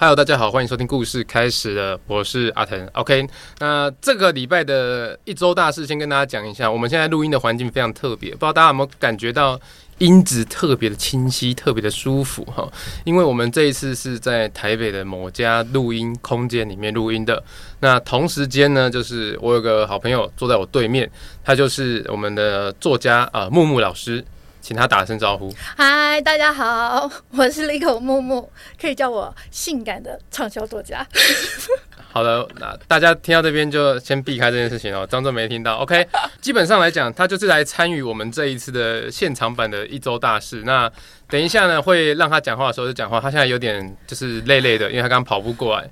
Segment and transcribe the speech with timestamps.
[0.00, 2.88] Hello，大家好，欢迎收听故事开始了，我是阿腾。
[2.92, 6.70] OK，那这个礼拜的一周大事，先跟大家讲一下。
[6.70, 9.60] 我们现在录音的环境非常特别，不知道大家有没有感觉到
[9.98, 12.70] 音质特别的清晰，特别的舒服哈？
[13.02, 17.42] 因为我们这一次是在台北的某家录音空间里面录音的。
[17.80, 21.10] 那同时间呢，就是我有个好朋友坐在我对面，
[21.44, 24.24] 他就是我们的作家啊、呃，木木老师。
[24.60, 25.52] 请他打声招呼。
[25.76, 28.48] 嗨，大家好，我是立口木木，
[28.80, 31.06] 可以叫我性感的畅销作家。
[32.10, 35.76] 好的，那大家听到这边就先避开这件事情哦，装作没听到。
[35.76, 36.06] OK，
[36.40, 40.62] 基本上来讲，他就是来参与我们这一次的现场版的一周大事。
[40.64, 40.90] 那
[41.28, 43.20] 等一下呢，会让他讲话的时候就讲话。
[43.20, 45.88] 他现在有点就是累累的，因为他刚跑步过来。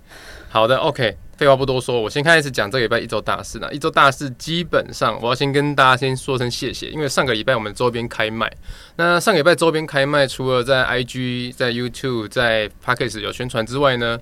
[0.49, 1.17] 好的，OK。
[1.37, 3.71] 废话不多说，我先开始讲这个礼拜一周大事呢。
[3.71, 8.51] 一周大事基本上，我要先跟大家先说声谢谢，因为上个礼拜我们周边开卖。
[8.97, 14.19] 那上个礼拜周边开卖，除了在 IG、在 YouTube、在 parkas 有宣传之外呢，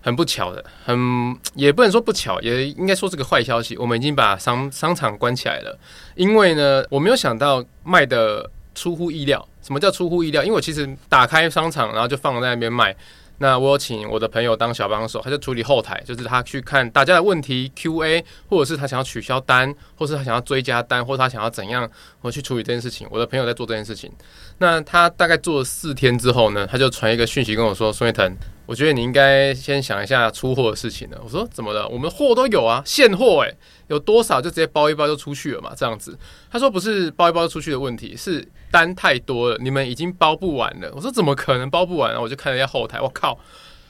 [0.00, 3.76] 很不巧的，很 也不能说不巧，也应该说是个坏消息。
[3.76, 5.76] 我们已经把商商场关起来了，
[6.14, 9.44] 因为呢，我没有想到卖的出乎意料。
[9.60, 10.42] 什么叫出乎意料？
[10.44, 12.94] 因为我其实打开商场，然后就放在那边卖。
[13.38, 21.88] 那我有请我的朋友当小帮手，他就处理后台，就是他去看大家的问题 QA，或者是他想要取消单，或是他想要追加单，或者他想要怎样，
[22.20, 23.06] 我去处理这件事情。
[23.10, 24.12] 我的朋友在做这件事情。
[24.58, 28.36] 那他大概做了四天之后呢，他就传一个讯息跟我说：“孙月腾，
[28.66, 31.88] 我觉得你应该先想一下出货的事情了。”我说：“怎么了？
[31.88, 36.18] 我们货都有啊，现货诶，有多少就直接包一包就出去了嘛，这样子。”
[36.50, 43.38] 他说：“不是包一包就出去的问题，是单太多了，你们已经包不完了。”我说：“怎么可能包不完啊？”我就看了一下后台，我靠，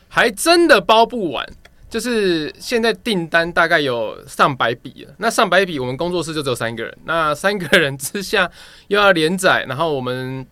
[0.09, 1.47] 还真的包不完。
[1.89, 8.51] 就是现在订单大概有上百笔了，那上百笔，我们工作室就只有三个人，那三个人之下
[8.89, 10.47] 又要连载，然后我们。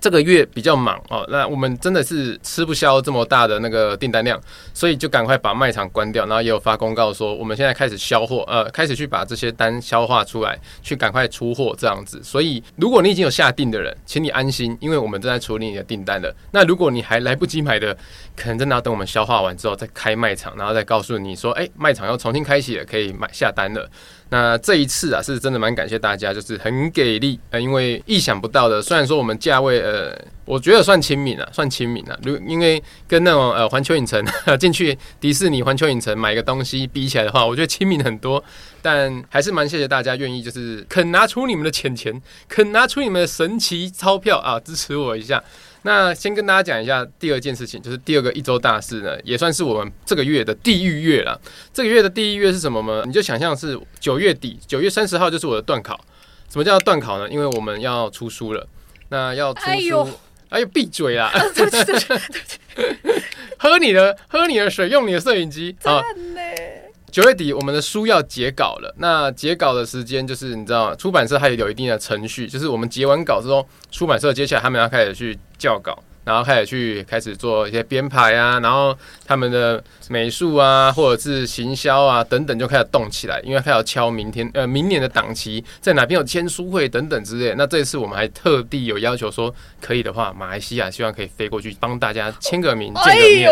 [0.00, 4.40] 这个月比较忙哦，那我们真的是吃不消这么大的那个订单量，
[4.72, 12.22] 所以就赶快把卖场关掉，然后也有发公告说我们现在开始销货，呃，开始去把这些单消化出来，去赶快出货这样子。
[12.22, 16.34] 所以如果你已经有下订的人，请你安心，因为我们正在处理你的订单了。
[16.52, 17.96] 那如果你还来不及买的，
[18.36, 23.90] 可能真的要等我们消化完之后再开卖场，然后再告诉你说，哎，卖场要重新开启了，可以买下单了。
[24.30, 34.22] 那这一次啊，是真的蛮感谢大家，就是很给力，呃，因为意想不到的，虽然说我们价位，呃，我觉得算亲民啊，算亲民啊，如因为跟那种呃环球影城
[34.60, 38.42] 进去迪士尼环球影城买个东西比起来的话，我觉得亲民很多，
[38.82, 45.42] 但还是蛮谢谢大家愿意就是肯拿出你们的钱钱，肯拿出你们的神奇钞票啊，支持我一下。
[45.82, 51.40] 那先跟大家讲一下第二件事情，就是第二个一周大事呢，也算是我们这个月的地狱月了。
[51.72, 53.02] 这个月的地狱月是什么呢？
[53.06, 55.98] 你就想象是九月底，九月三十号就是我的断考。
[56.50, 57.28] 什么叫断考呢？
[57.28, 58.66] 因为我们要出书了。
[59.10, 60.08] 那要出书，哎呦，
[60.50, 61.32] 哎呦，闭嘴啦！
[63.58, 66.02] 喝你的，喝你的水，用你的摄影机啊。
[67.10, 78.96] 九月底我们的书要结稿了，那结稿的时间就是你知道，出版社还有有一定的程序，就是我们结完稿之后，出版社接下来他们要开始去校稿，然后开始去开始做一些编排啊，然后
[79.26, 87.54] 他们的美术啊，或者是行销啊等等就开始动起来，因为开始要敲明天呃明年的档期，在哪边有签书会等等之类。
[87.56, 93.50] 那这次我们还特地有要求说，可以的话，马来西亚希望可以飞过去帮大家签个名见个面。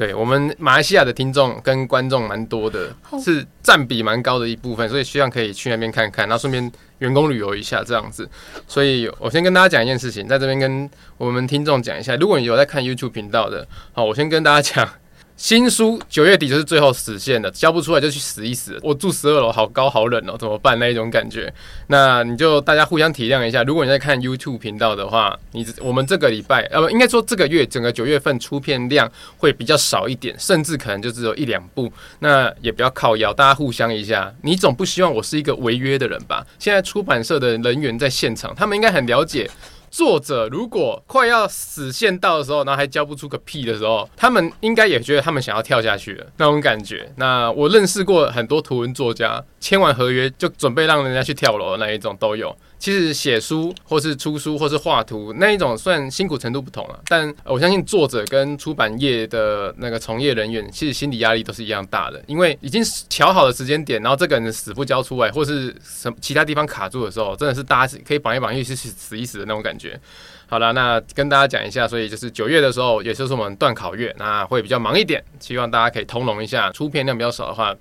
[0.00, 2.88] 对，我们马来西亚的听众跟观众蛮多的，
[3.22, 8.26] 是占比蛮高的一部分，所以希望可以去那边看看，然后顺便员工旅游一下这样子。
[8.66, 10.88] 所以我先跟大家讲一件事情，在这边跟
[11.18, 14.99] 我们听众讲一下，如果你有在看 YouTube 频道的，好，我先跟大家讲。
[15.40, 18.78] 新书九月底就是最后死线了，交不出来就去死一死。
[18.82, 20.78] 我住十二楼，好高好冷哦，怎么办？
[20.78, 21.50] 那一种感觉，
[21.86, 23.62] 那你就大家互相体谅一下。
[23.62, 31.90] 如果你在看 YouTube 频道的话，你我们这个礼拜呃，应该说这个月整个九月份出片量会比较少一点，甚至可能就只有一两部。
[32.18, 34.30] 那也不要靠腰，大家互相一下。
[34.42, 36.46] 你总不希望我是一个违约的人吧？
[36.58, 39.50] 现在出版社的人员在现场，他们应该很了解。
[39.90, 47.12] 作者如果快要死线到的时候，然后还交不出个屁的时候，他们应该也觉得他们想要跳下去了那种感觉。
[47.16, 52.56] 那我认识过很多图文作家，签完合约就准备让人家去跳楼的那一种都有。
[52.80, 70.00] 其实写书或是出书或是画图那一种算辛苦程度不同了，但我相信作者跟出版业的那个从业人员，其实心理压力都是一样大的，因为已经调好的时间点，然后这个人死不交出来，或是什么其他地方卡住的时候，真的是大家可以绑一绑，一起死一死的那种感觉。
[70.46, 77.76] 好了，那跟大家讲一下，所以就是九月的时候，也就是我们段考月，那会比较忙一点，希望大家可以通融一下，出片量比较少的话。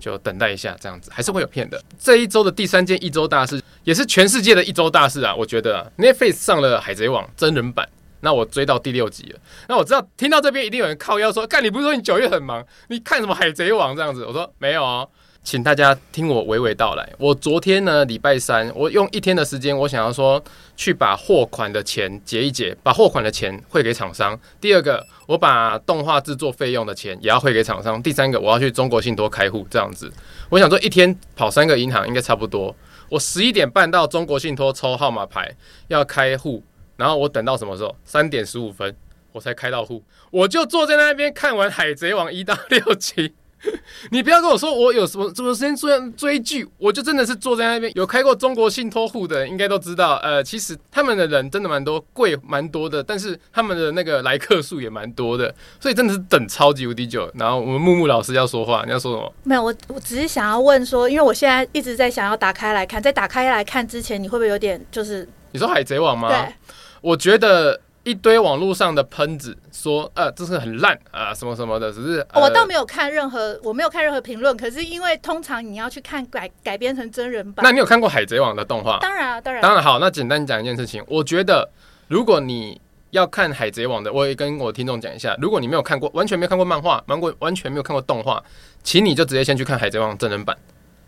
[0.00, 1.80] 就等待一下，这样子还是会有骗的。
[1.98, 5.34] 这一周的第三件一周大事，也是全世界的一周大事啊！
[5.34, 7.88] 我觉得啊，Netflix 上了《海贼王》真人版，
[8.20, 9.38] 那我追到第六集了。
[9.68, 12.66] 那我知道听到这边一定有人靠腰说：“干，你不是说你九月很忙？
[12.88, 15.06] 你看什么海贼王这样子？”我说：“没有啊。”
[15.42, 17.12] 请大家听我娓娓道来。
[17.18, 20.42] 我昨天呢，礼拜三，我用一天的时间，我想要说
[20.76, 24.38] 去把货款的钱结一结，把货款的钱汇给厂商。
[24.60, 28.00] 第二个，我把动画制作费用的钱也要汇给厂商。
[28.02, 30.12] 第三个，我要去中国信托开户，这样子。
[30.50, 32.74] 我想说一天跑三个银行应该差不多。
[33.08, 35.56] 我十一点半到中国信托抽号码牌
[35.88, 36.62] 要开户，
[36.96, 37.96] 然后我等到什么时候？
[38.04, 38.94] 三点十五分
[39.32, 43.34] 我才开到户，我就坐在那边看完《海贼王》一到六集。
[44.10, 47.92] 你不要跟我说我有什么什么时间追追剧，我就真的是坐在那边。
[47.94, 57.30] 有开过中国信托户的人应该都知道，呃，其实他们的人真的蛮多，贵蛮多的，但是他们的那个来客数也蛮多的，所以真的是等超级无敌久。
[57.34, 59.32] 然后我们木木老师要说话，你要说什么？
[59.44, 65.28] 没有，我我只是想要问说，因为我现在一直在想要打开来看，在打开来看之前，你会不会有点就是？
[65.52, 66.28] 你说海贼王吗？
[66.28, 66.54] 对，
[67.02, 67.80] 我觉得。
[68.02, 74.56] 一堆网络上的喷子说，呃，这是很烂啊，什么什么的，只是、呃、我倒没有看任何，我没有看任何评论。
[74.56, 78.98] 可是因为通常你要去看改改编成真人版，那你有看过《海贼王》的动画？
[79.00, 79.98] 当然啊，当然，当然好。
[79.98, 81.68] 那简单讲一件事情，我觉得
[82.08, 82.80] 如果你
[83.10, 88.42] 要看《海贼王》的，我也跟我听众讲一下，如果你没有看过，完全没有看过漫画，完过完全没有看过动画，
[88.82, 90.56] 请你就直接先去看《海贼王》真人版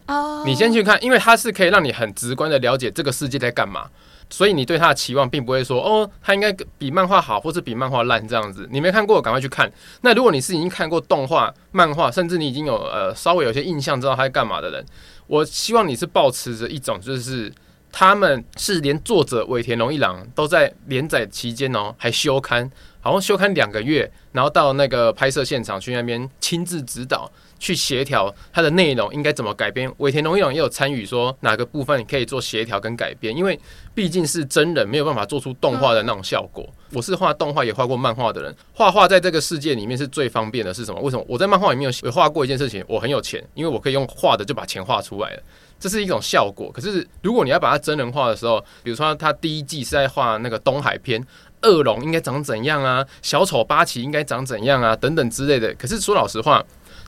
[0.08, 0.40] 哦。
[0.40, 0.46] Oh.
[0.46, 3.88] 你先去看，因为它是可以让你很直观的了解这个世界在干嘛。
[4.32, 8.66] 所以你对他的期望并不会说哦，他应该比漫画好，或是比漫画烂这样子。
[8.72, 9.70] 你没看过，赶快去看。
[10.00, 14.82] 那如果你是已经看过动画、漫画，甚至你已经有呃稍微有些印象，知道他在干嘛的人，
[15.26, 17.52] 我希望你是抱持着一种，就是
[17.92, 22.70] 他们是连作者尾田荣一郎都在连载期间哦，还休刊，
[23.02, 27.30] 好像休刊两个月，然后到那个拍摄现场去那边亲自指导。
[27.62, 33.56] 去协调它的内容应该怎么改编，尾田荣一郎也有参与，说哪个部分你可以做协调跟改编，因为
[33.94, 36.68] 毕竟是真人，没有办法做出动画的那种效果。
[36.92, 41.00] 我是画动画也画过漫画的人，画画在这个世界里面是最方便的是什么？
[41.02, 41.24] 为什么？
[41.28, 45.42] 我在漫画里面有画过一件事情，我很有钱，因为我可以用画的就把钱画出来了，
[45.78, 46.68] 这是一种效果。
[46.72, 51.24] 可是如果你要把它真人化的时候，比如说他第一季是在画那个东海篇，
[51.62, 55.72] 恶龙应该长怎样啊，小丑八旗应该长怎样啊，等等之类的。
[55.74, 56.60] 可是说老实话。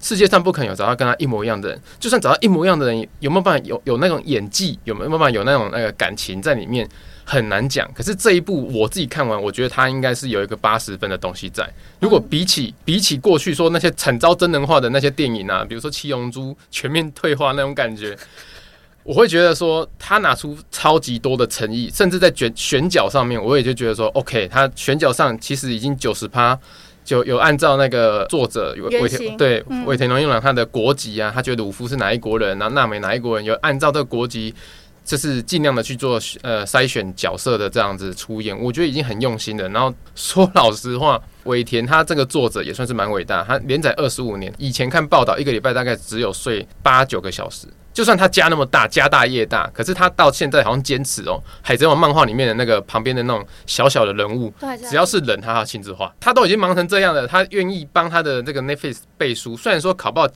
[0.04, 6.86] 世界上不可能有找到跟他一模一样的人，就算找到一模一样的人，有没有办法有有那种演技，有没有办法有那种那个感情在里面，
[7.24, 7.90] 很难讲。
[7.94, 11.66] 可是这一部我自己看完，我觉得他应该是有一个八十分的东西在。
[12.00, 18.14] 如果比起比起过去说那些惨遭真人化的那些电影啊，比如说《七龙珠》全面退化那种感觉，
[19.04, 26.58] 我会觉得说他拿出超级多的诚意，甚至在选选角上面，我也就觉得说，OK，他选角上其实已经九十趴。
[27.04, 34.54] 就有按照那个作者尾田对尾田荣一郎他的国籍啊，他觉得鲁夫是哪一国人，然后娜美哪一国人，有按照这个国籍，
[35.04, 39.68] 就是尽量的去做呃筛选角色的这样子出演，我觉得已经很用心了。
[39.68, 47.68] 然后 说老实话，尾田他这个作者也算是蛮伟大，他连载二十五年，以前看报道一个礼拜大概只有睡八九个小时。
[47.94, 54.52] 就算他家那么大，家大业大，可是他到现在好像坚持哦，《海贼王》漫画里面的那个旁边的那种小小的人物，
[54.90, 56.12] 只要是人，他要亲自画。
[56.18, 59.56] 他都已经忙成这样了，他愿意帮他的这个 Netflix 背书。
[59.56, 60.28] 虽然说考不好，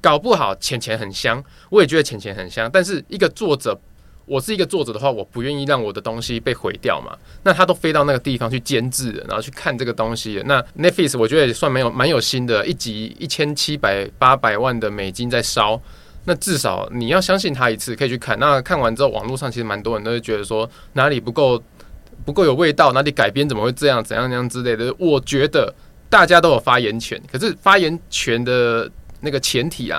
[0.00, 2.70] 搞不好钱钱很香，我也觉得钱钱很香。
[2.72, 3.76] 但是一个作者，
[4.24, 7.18] 我是一个作者的话，我不愿意让我的东西被毁掉嘛。
[7.42, 10.40] 那他都飞到那个地方去监制了，然后去看这个东西。
[10.46, 15.82] 那 Netflix 我觉得也算蛮有蛮有心的，一集一千七百八百万的美金在烧。
[16.24, 18.38] 那至少你要相信他一次，可以去看。
[18.38, 21.62] 那看完之后，网络上其实蛮多人都会觉得说哪里不够
[22.24, 24.94] 不够有味道，哪里改编怎么会这样，怎样怎样之类的。
[24.98, 25.74] 我觉得
[26.08, 29.98] 大家都有发言权，可是发言权的那个前提啊，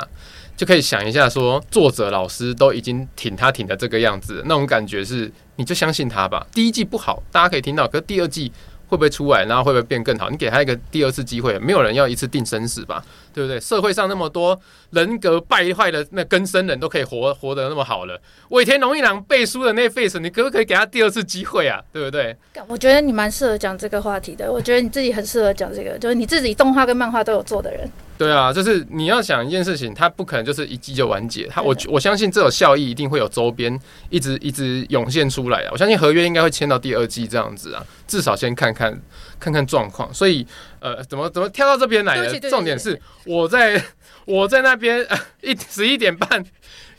[0.56, 6.46] 就可以想一下说，作者老师都已经挺他挺的这个样子，那种感觉是，你就相信他吧。
[6.54, 8.52] 第一季不好，大家可以听到，可是第二季。
[8.92, 10.30] 会不会出来，然后会不会变更好？
[10.30, 13.02] 你给他一个第二次机会，没有人要一次定生死吧？
[13.34, 13.58] 对不对？
[13.58, 18.20] 社会上那么多人格败坏的那根生人都可以活活得那么好了，
[18.50, 21.82] 尾田荣一郎背书的那 face，你可不可以给他第二次机会啊？
[21.94, 22.36] 对不对？
[22.68, 24.52] 我觉得你蛮适合讲这个话题的。
[24.52, 27.90] 我觉得你自己很适合讲这个，就是你自己动画跟漫画都有做的人。
[28.22, 31.48] 对啊，就是你要想一件事情，它不可能就是一季就完结。
[31.48, 33.76] 它我我相信这种效益一定会有周边
[34.12, 35.70] 一直一直涌现出来啊。
[35.72, 38.96] 我相信合约应该会签到第二季这样子啊，至少先看看
[39.40, 40.14] 看看状况。
[40.14, 40.46] 所以
[40.80, 42.50] 呃，怎么怎么跳到这边来的？
[42.52, 43.84] 重点是我在
[44.26, 45.04] 我在那边
[45.42, 46.46] 一十一点半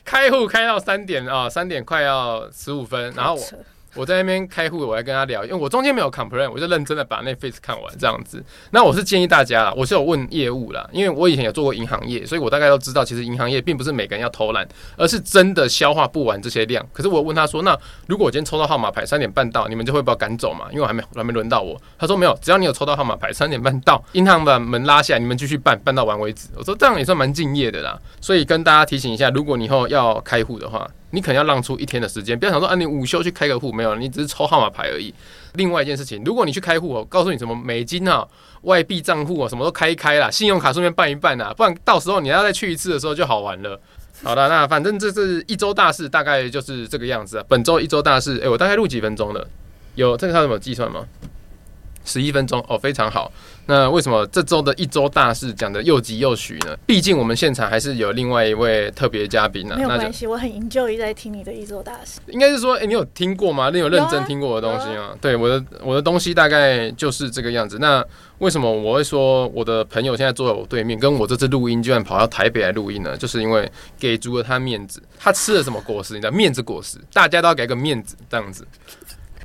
[0.04, 3.64] 开户开到三点啊，三点快要十五分，然后我
[3.94, 8.42] 我在那边开户，我还跟他聊，因为我中间没有 complain，我就认真的把那 face 看完这样子。
[8.70, 16.84] 那我是建议大家啦，我是有问业务啦，因为我以前有做过银行业，所以我大概都知道，其实银行业并不是每个人要偷懒，而是真的消化不完这些量。
[16.92, 20.66] 可是我问他说，那如果我今天抽到号码牌三点半到，你们就会把我赶走嘛？
[20.70, 21.80] 因为我还没还没轮到我。
[21.98, 26.48] 他说没有，只要你有抽到号码牌三点半到，银行把门拉下来，你们继续办，办到完为止。
[26.56, 27.98] 我说这样也算蛮敬业的啦。
[28.20, 35.14] 所以跟大家提醒一下，如果你以后要开户的话，你可能要让出一天的时间，不要想说啊，你午休去开个户没有，你只是抽号码牌而已。
[35.54, 38.26] 另外一件事情，如果你去开户，我告诉你什么美金啊、
[38.62, 43.80] 外币账户啊，什么都开一开啦，信用卡顺便办一办啦，不然到时候你要再去一次的时候就好玩了。
[44.22, 47.44] 好的，那反正这是一周大事，大概就是这个样子啊。
[47.48, 49.46] 本周一周大事，诶、我大概录几分钟了？
[49.94, 51.04] 有这个他有没有计算吗？
[52.04, 53.30] 十一分钟哦，非常好。
[53.66, 56.76] 那为什么这周的一周大事讲的又急又徐呢？
[56.84, 59.76] 毕竟我们现场还是有另外一位特别嘉宾呢。
[59.76, 62.20] 没有关系，我很 enjoy 在听你的一周大事。
[62.26, 63.70] 应该是说，哎、欸，你有听过吗？
[63.70, 65.14] 你有认真听过我的东西吗？
[65.20, 67.78] 对，我的我的东西大概就是这个样子。
[67.78, 68.04] 那
[68.38, 73.16] 为什么我会说我的朋友现在坐在我对面，跟我这次录音居然跑到台北来录音呢？
[73.16, 75.00] 就是因为给足了他面子。
[75.20, 76.14] 他吃了什么果实？
[76.14, 78.66] 你知道，面子果实，大家都要给个面子，这样子。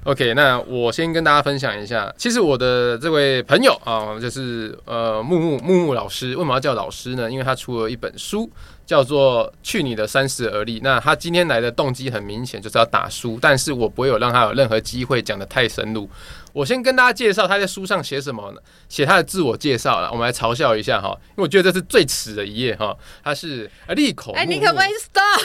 [0.04, 7.30] OK，那我先跟大家分享一下，其实我的这位朋友啊，就是呃木木木木老师，为什么要叫老师呢？
[7.30, 8.50] 因为他出了一本书，
[8.86, 10.80] 叫做《去你的三十而立》。
[10.82, 16.10] 那他今天来的动机很明显，就是要打书，但是我不会有让他有任何机会讲的太深入。
[16.58, 18.60] 我先跟大家介绍他在书上写什么呢？
[18.90, 22.98] 写他的自我介绍了，我们来嘲笑一下哈，因为我觉得这是最耻的一页哈。
[23.24, 25.40] 他是利口木木，哎，你可不可以 stop？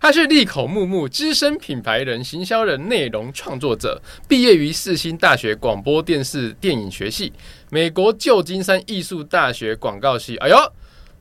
[0.00, 7.32] 他是利口木木资深品牌人、行销人、内容创作者，毕业于世新大学广播电视电影学系，
[7.70, 10.36] 美国旧金山艺术大学广告系。
[10.38, 10.56] 哎呦，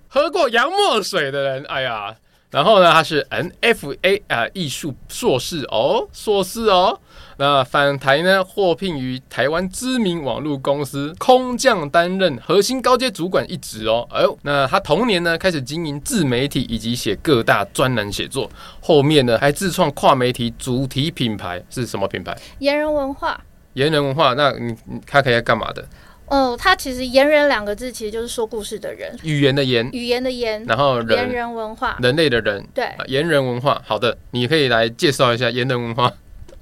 [0.08, 2.16] 喝过洋墨水的人，哎呀，
[2.50, 7.00] 然后呢，他是 NFA 啊艺术硕士哦，硕士哦。
[7.41, 14.07] 那返台呢，获聘于台湾知名网络公司空降，担任核心高阶主管一职哦。
[14.12, 18.48] 哎呦，那他同年呢，开始经营自媒体以及写各大专栏写作，
[18.79, 22.38] 后面呢还自创跨媒体主题品牌，是什么品牌？
[22.60, 23.41] 言人文化。
[23.74, 24.75] 言人文化，那你
[25.07, 25.83] 他可以干嘛的？
[26.27, 33.81] 哦，他其实“言人”两个字其实就是说故事的人，语言的言，语言的言，然后人言人文化，人类的人，对，言人文化。
[33.83, 36.13] 好的，你可以来介绍一下言人文化。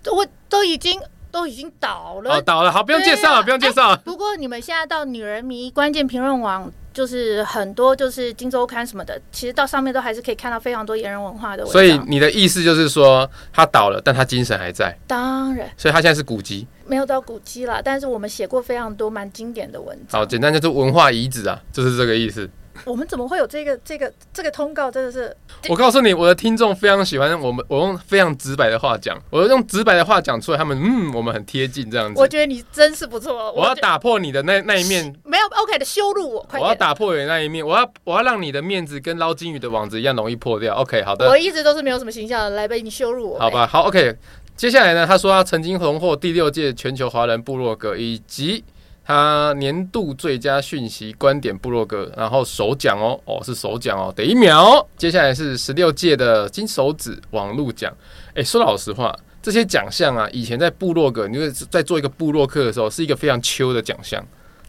[0.06, 1.00] 我都已经
[1.32, 3.98] 都已经倒了，哦，倒了，好，不用介绍了，啊、不用介绍了。
[3.98, 11.72] 不过你们现在到女人迷关键评论网，就是很多就是金周刊什么的，其实到上面都还是可以看到非常多言人文化的文章。
[11.72, 14.98] 所以你的意思就是说，他倒了，但他精神还在。
[15.06, 20.20] 当然，所以他现在是古籍，没有到古籍了，但是我们写过非常多蛮经典的文章。
[20.20, 22.50] 好，简单就是文化遗址啊，就是这个意思。
[22.86, 24.90] 我们怎么会有这个这个这个通告？
[24.90, 25.36] 真的是，
[25.70, 32.20] 我告诉你，我的听众非常喜欢我们，我用非常直白的话讲，我用直白的话讲出来，他们嗯，我们很贴近这样子。
[32.20, 33.52] 我觉得你真是不错。
[33.54, 36.60] 我要打破你的那那一面，没有 OK 的羞辱我，快。
[36.60, 40.76] 我要打破你的那一面，我要我要让你的面子跟捞金鱼的网子一样容易破掉。
[40.76, 41.28] OK，好的。
[41.28, 43.40] 我一直都是没有什么形象的，来被你羞辱我。
[43.40, 44.16] 好吧，好 OK。
[44.56, 48.64] 接下来呢，他说他曾经荣获第六届全球华人部落格以及。
[49.10, 54.88] 他年度最佳讯息观点部落格，然后首奖哦，哦是首奖哦，等一秒。
[54.98, 57.92] 接下来是十六届的金手指网络奖。
[58.36, 59.12] 诶，说老实话，
[59.42, 64.24] 这些奖项啊，以前在部落格，你在做一个部落客的时候，是一个非常秋的奖项，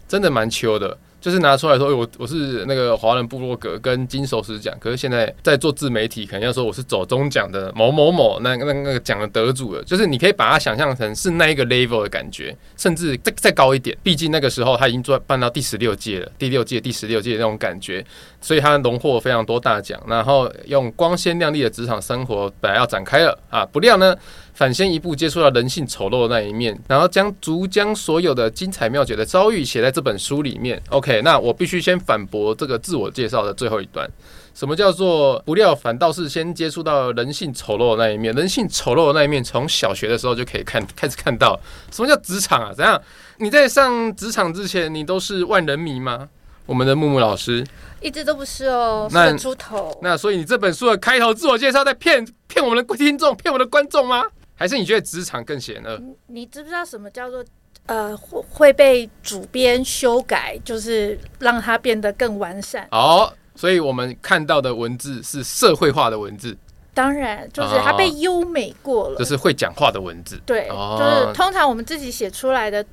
[0.09, 0.97] 真的蛮秋的。
[1.21, 9.85] 就是拿出来说，我我是那个华人部落格跟金手指奖，可是现在在做自媒体，可能要说我是走中奖的某某某那那那个奖的得主了。
[9.85, 13.97] 就是你可以把它想象成是那一个 level 的感觉，甚至再再高一点。
[14.03, 18.05] 毕竟那个时候他已经做办到第十六届了，第六届第十六届那种感觉，
[18.41, 20.01] 所以他荣获非常多大奖。
[20.07, 24.17] 然后用光鲜亮丽的职场生活本来要展开了啊，不料呢。
[24.53, 30.79] 反先一步接触到人性丑陋的那一面，然后将逐将所有的精彩妙绝的遭遇写在这本书里面。
[30.91, 34.09] OK，那我必须先反驳这个自我介绍的最后一段。
[34.55, 38.35] 什么叫做不料反倒是先接触到人性丑陋的那一面？
[38.35, 41.59] 人性丑陋的那一面，从小学的时候就可以看开始看到。
[41.91, 42.73] 什么叫职场啊？
[42.73, 43.01] 怎样？
[43.39, 46.29] 你在上职场之前，你都是万人迷吗？
[46.67, 47.67] 我们的木木老师
[48.01, 49.99] 一直都不是哦，是个猪头。
[50.03, 54.25] 那所以你这本书的开头自我介绍在骗骗我们的听众，骗我们的观众吗？
[54.55, 56.01] 还是你觉得职场更险恶？
[56.27, 57.43] 你知不知道什么叫做
[57.91, 62.87] 呃会会被主编修改，就是让它变得更完善？
[62.93, 66.57] 哦，所以我们看到的文字是社会化的文字，
[66.95, 70.41] 当然就是它被优美过了，就是会讲话的文字。
[70.47, 72.85] 对，哦、就是通常我们自己写出来的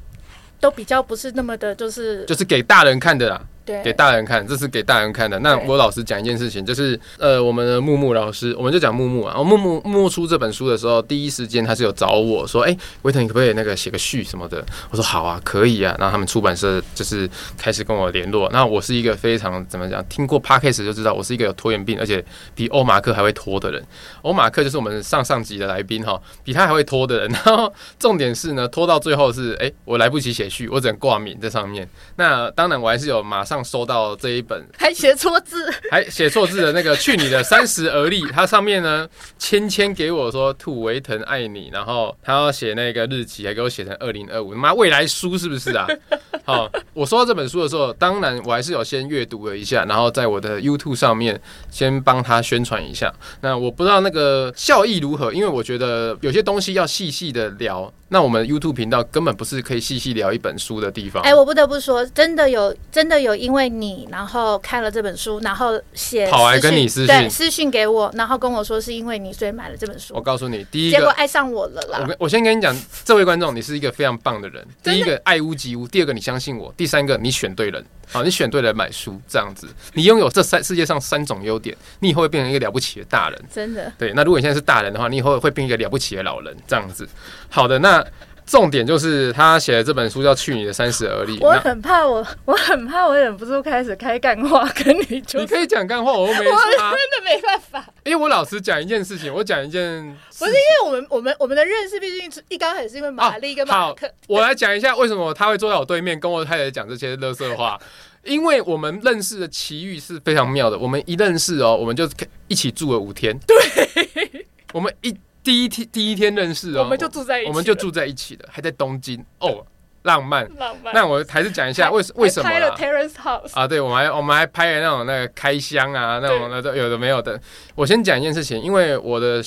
[0.59, 3.39] 都比较不是那么的，就是就是给大人看的啦。
[3.67, 5.37] 对，给大人看，这是给大人看的。
[5.39, 9.35] 那我老实讲一件事情，就是呃，我们的木木老师，我们就讲木木啊。
[9.43, 14.65] 木木木木出这本书的时候，第一时间他是有找我说，哎、欸，维腾，你可不可以那个写个序什么的？
[14.89, 15.93] 我说好啊，可以啊。
[15.99, 18.49] 然后他们出版社就是开始跟我联络。
[18.53, 22.23] 那我是一个非常怎么讲，听过 Podcast 就知道，我是一个有拖延病，而且
[22.55, 23.83] 比欧马克还会拖的人。
[24.21, 27.29] 欧马克就是我们上上集的来宾哈，比他还会拖的人。
[27.31, 31.85] 然后重点是呢，拖到最后是，哎、欸，我来不及写序，我只能挂名在上面。
[32.15, 45.87] 那当然，我还是有马上收到这一本，还写错字，还写错字的那个去你的三十而立，它上面呢芊芊给我说兔维腾爱你，然后他要写那个日期，还给我写成二零二五，妈未来书是不是啊？
[46.45, 53.13] 好，我收到这本书的时候，当然我还是有先阅读了一下，然后在我的 YouTube 上面先帮他宣传一下。
[53.41, 57.91] 那我不知道那个效益如何，因为我觉得有些东西要细细的聊。
[58.09, 61.21] 那我们 YouTube 频道根本不是可以细细聊一本书的地方。
[61.23, 70.13] 哎，我不得不说，真的有，真的有，因为你然后看了这本书，然后写跑来跟你私讯，私讯给我，然后跟我说是因为你所以买了这本书。
[70.13, 72.05] 我告诉你，第一个结果爱上我了啦。
[72.05, 74.67] 我我先跟你讲，这位观众，你是一个非常棒的人。
[74.83, 77.81] 第一个爱屋及乌，第二个你相信我，第三个你选对人。
[78.11, 83.41] 好，你选对了买书，这样子，你拥有这三世界上三种优点，你以后会变成一个了不起的大人。
[83.49, 83.89] 真的。
[83.97, 87.07] 对，那如果你现在是大人的话，你以后会变一个了不起的老人，这样子。
[87.47, 88.05] 好的，那。
[88.47, 91.37] 重点就是他写的这本书叫《去你的三十而立》。
[91.45, 95.41] 我很怕我，我很怕我忍不住开始开干话跟你说。
[95.41, 96.53] 你可以讲干话，我又没说。
[96.55, 97.85] 我真的没办法。
[98.05, 100.01] 因为我老实讲一件事情，我讲一件。
[100.39, 104.07] 不是因为我们我们我们的认识，毕竟一刚开始是因为玛丽跟马克。
[104.07, 107.77] 好，我来讲一下为什么他会坐在我对面跟我太太讲这些乐色话。
[108.23, 110.79] 因为我们认识的奇遇是非常妙的。
[110.79, 112.09] 我们一认识哦，我们就
[112.47, 113.37] 一起住了五天。
[113.39, 114.45] 对。
[114.71, 115.13] 我们一。
[115.47, 119.65] 第一天第一天认识哦，我们就住在一起，我们就住在一起了，还在东京哦，
[120.03, 120.93] 浪漫浪漫。
[120.93, 123.65] 那我还是讲一下为为什么拍了 Terrace House 啊？
[123.65, 127.39] 对，我们还我们还拍了那种那个开箱啊，那种那种有的没有的。
[127.75, 129.41] 我先讲一件事情，因为我的。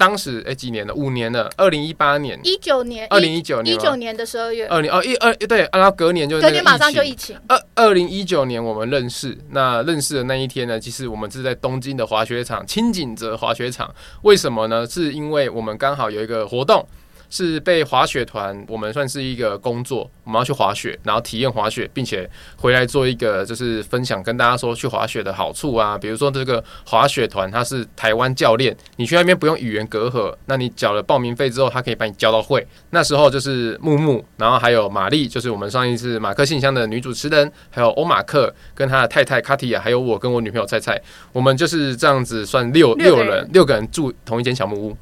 [0.00, 0.94] 当时哎、欸，几年了？
[0.94, 1.50] 五年了。
[1.58, 7.38] 二零一八年，一九年，二零一九年，一九年的十二月，二零哦一二对，然后隔年就隔年马上就疫情。
[7.46, 13.94] 二二零一九年我们认识，那认识的那一天呢，其实我们是在东京的滑雪场青井泽滑雪场。
[14.22, 14.86] 为什么呢？
[14.86, 16.88] 是因为我们刚好有一个活动。
[17.30, 25.96] 是被滑雪团，我们算是一个工作，我们要去滑雪，然后体验滑雪，并且回来做一个就是分享，跟大家说去滑雪的好处啊。
[25.96, 32.66] 比如说这个滑雪团，他是台湾教练，你去那边不用语言隔阂，那你缴了报名费之后，他可以把你教到会。
[32.90, 41.00] 那时候就是木木，然后还有玛丽，就是我们上一次马克信箱的女主持人，还有欧马克跟他的太太卡提亚，还有我跟我女朋友菜菜，
[41.32, 44.96] 我们就是这样子算六六人，六个人住同一间小木屋。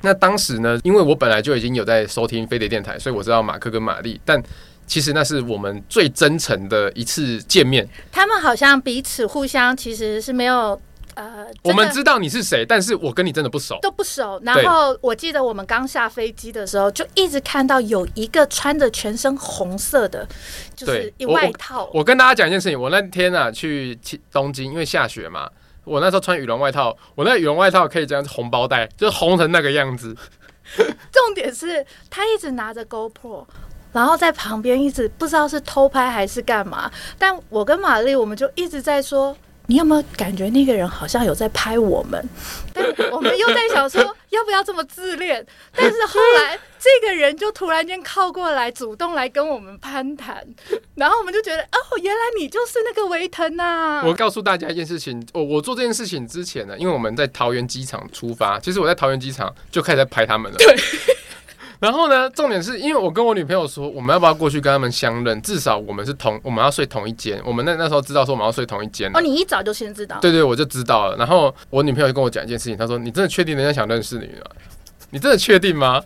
[0.00, 4.20] 那当时呢，因为我本来就已经有在收听飞碟电台，所以我知道马克跟玛丽。
[4.24, 4.42] 但
[4.86, 7.86] 其实那是我们最真诚的一次见面。
[8.10, 10.80] 他们好像彼此互相其实是没有
[11.14, 14.40] 呃，我们知道你是谁，但是我跟你真的不熟，都不熟。
[14.44, 20.24] 然后我记得我们刚下飞机的时候，就一直看到有一个穿着全身红色的，
[20.76, 21.80] 就是一外套。
[21.80, 23.98] 我，我，我跟大家讲一件事情，我那天啊去
[24.30, 25.50] 东京，因为下雪嘛。
[25.88, 30.14] 我那时候穿羽绒外套，我那羽绒外套可以这样子红包袋，就是红成那个样子。
[31.10, 33.46] 重点是他一直拿着 GoPro，
[33.92, 36.90] 然后在旁边一直不知道是偷拍还是干嘛。
[37.18, 39.36] 但我跟玛丽，我们就一直在说。
[39.70, 42.26] 你有没有感觉那个人好像有在拍我们？
[42.72, 45.46] 但我们又在想说要不要这么自恋？
[45.74, 50.42] 但是后来这个人就突然间靠过来，主动来跟我们攀谈，
[50.94, 54.02] 然后我们就觉得哦，原来你就是那个维腾呐！
[54.06, 60.56] 我告诉大家一件事情，我我做这件事情之前呢，因为我们在桃园机场出发，其实我在桃园机场就开始在拍他们了。
[60.56, 60.74] 对。
[61.80, 65.40] 然后呢，重点是因为我跟我女朋友说，我们要不要过去跟他们相认？
[65.42, 67.40] 至少我们是同，我们要睡同一间。
[67.44, 69.10] 我们那那时候知道说我们要睡同一间。
[69.14, 70.18] 哦，你一早就先知道？
[70.20, 71.16] 对对，我就知道了。
[71.16, 74.44] 然后我女朋友就跟我讲一件事情，她说：“你真的确定人家想认识你吗？
[75.10, 76.02] 你真的确定吗？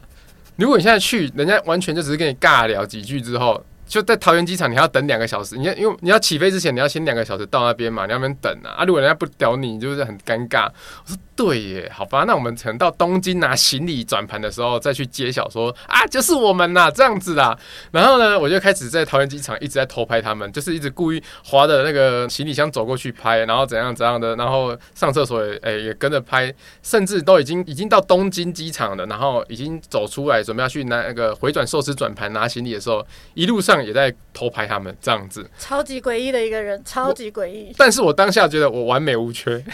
[0.57, 5.55] 如果你现在去，人家完全就只是跟你尬聊几句之后。”就在桃园机场，你还要等两个小时。
[5.55, 8.73] 你要因为你要起飞之前，你要先两个小时到那边嘛，你那边等啊。
[8.79, 10.67] 啊，如果人家不屌你，你就是很尴尬。
[11.05, 17.55] 我说对耶，好吧，那我们可能到东京拿行李转盘的时候再去揭晓说啊，就是我们呐，这样子啦。
[17.91, 26.51] 然后呢，我就开始在桃园机场一直在偷拍他们，就是一直故意划着那个行李箱走过去拍，然后怎样怎样的，然后上厕所也诶、也跟着拍，
[26.83, 33.82] 甚至都已经已经到东京机场了，然后已经走出来准备要去拿那个回转寿司转盘拿行李的时候，一路上。
[33.85, 37.75] 也在偷拍他们这样子，超级诡异的一个人，超级诡异。
[37.77, 39.65] 但是我当下觉得我完美无缺，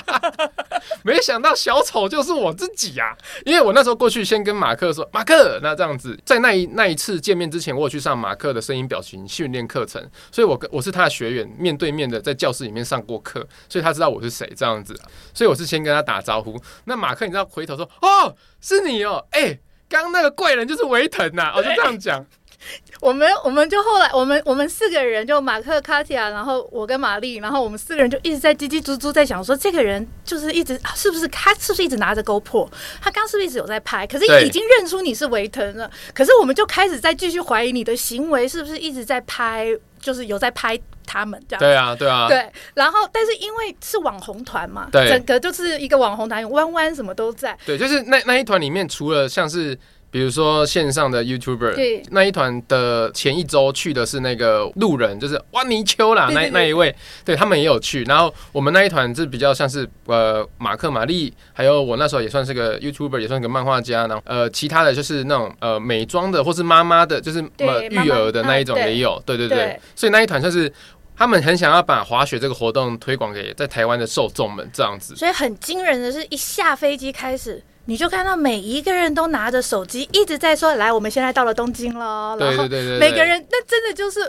[1.02, 3.16] 没想到小丑就是我自己呀、啊！
[3.44, 14.94] 因为我那时候过去先跟马克说，马克，那这样子，在那一那一次见面之前，我有去上马克的声音表情训练课程，所以我跟我是他的学员，面对面的在教室里面上过课，所以他知道我是谁这样子，
[15.34, 16.56] 所以我是先跟他打招呼。
[16.84, 22.24] 那马克，你知道回头说，哦，是你哦，哎、欸，刚刚那个怪人就是维腾呐，我就这样讲。
[23.00, 32.68] 我们我们就后来我们我们四个人就马克、卡提亚，然后我跟玛丽，然后我们四个人就一直在叽叽喳喳在想说，这个人就是一直是不是他是不是一直拿着 GoPro，
[33.00, 34.06] 他刚是不是一直有在拍？
[34.06, 39.68] 可是已经认出你是维腾了，可是我们就开始在继续怀疑你的行为是不是一直在拍，
[40.00, 41.60] 就是有在拍他们这样。
[41.60, 42.50] 对啊，对啊，对。
[42.74, 47.56] 然后但是因为是网红团嘛，对，整个就是一个网红团，弯弯什么都在。
[47.64, 49.78] 对，就是那那一团里面，除了像是。
[50.16, 58.02] 比如说线上的 YouTuber，对那一团的前一周去的是那个路人，就是哇泥鳅啦，那那一位，对他们也有去。
[58.04, 64.06] 然后我们那一团是比较像是呃马克、玛丽，还有我那时候也算是个 YouTuber，也算是个漫画家。
[64.06, 69.22] 然后呃其他的就是那种呃美妆的或是妈妈的，就是呃育儿的那一种也有。
[69.26, 70.72] 对对对，所以那一团算是
[71.14, 75.14] 他们很想要把滑雪这个活动推广给在台湾的受众们这样子。
[75.14, 77.62] 所以很惊人的是，一下飞机开始。
[77.86, 84.20] 你就看到每一个人都拿着手机，一直在说：“来，我们现在到了东京了。”然后每个人，那真的就是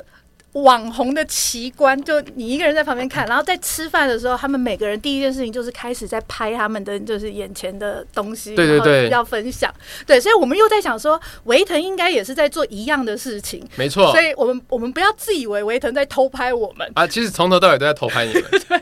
[0.54, 2.02] 网红的奇观。
[2.04, 9.74] 就你一个人在旁边看，然后在吃饭的时候，他们每个人第一件事情就是开始在拍他们的就是眼前的东西，对对对，要分享。
[10.06, 14.12] 对，所以我们又在想说，维腾应该也是在做一样的事情，没错。
[14.12, 18.44] 所以我们我们不要自以为维腾在偷拍我们啊，其实从头到尾都在偷拍你们。
[18.68, 18.82] 对。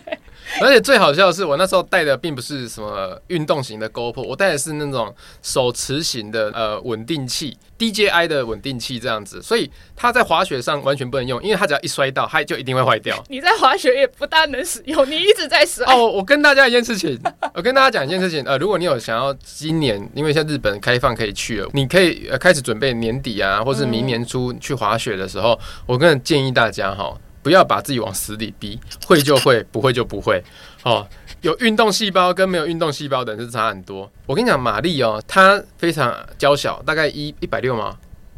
[0.62, 13.22] 而且最好笑的是，我那时候带的并不是什么运动型的 GoPro，我带的是那种手持型的呃稳定器，DJI 的稳定器这样子，所以它在滑雪上完全不能用，因为它只要一摔到，它就一定会坏掉。
[13.30, 15.86] 你在滑雪也不大能使用，你一直在摔。
[15.86, 17.20] 哦，我跟大家一件事情，
[17.54, 27.16] 我跟大家讲一件事情，呃，如果你有想要今年，因为现在日本开放可以去了，你可以呃开始准备年底啊，或是明年初去滑雪的时候，我更建议大家哈。
[27.44, 30.44] 不要把自己往死里逼，会就会，不会就不会。
[30.82, 31.08] 哦，
[31.42, 34.12] 有运动细胞跟没有运动细胞的人是差很多。
[34.26, 37.96] 我跟你讲，玛丽哦，她非常娇小，大概一一百六吗？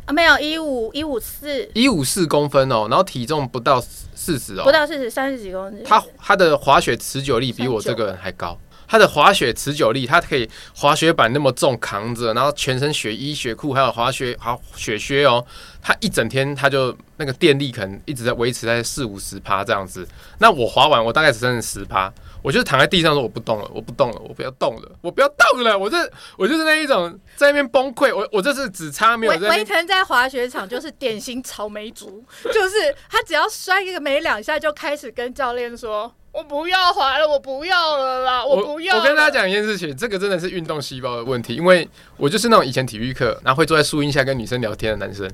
[0.08, 3.80] 啊，没有一五一五四，一五四公分哦，然后体重不到
[4.16, 5.84] 四十哦，不到四十，三十几公斤。
[5.84, 8.58] 他他的滑雪持久力比我这个人还高。
[8.90, 15.46] 他的滑雪持久力，他可以滑雪板那么重扛着，然后全身雪衣雪裤还有滑雪滑雪靴哦，
[15.82, 20.08] 他一整天他就那个电力可能一直在维持在四五十趴这样子。
[20.40, 22.10] 那我滑完我大概只剩十趴，
[22.42, 25.98] 我就是躺在地上说我不动了，我不动了，我不要动了，我不要动了，我这
[26.38, 29.50] 我就是那一种在那边崩溃，我我这是只差没有在。
[29.50, 36.14] 维腾在滑雪场就是典型草莓族，就是他只要摔一个没两下就开始跟教练说。
[36.34, 38.46] 我不要滑了，我不要了啦！
[38.46, 38.96] 我不要。
[38.96, 45.28] 我跟大家讲一件事情，这个真的是运动细胞的问题，因为我就是那种以前体育课，然后会坐在树荫下跟女生聊天的男生，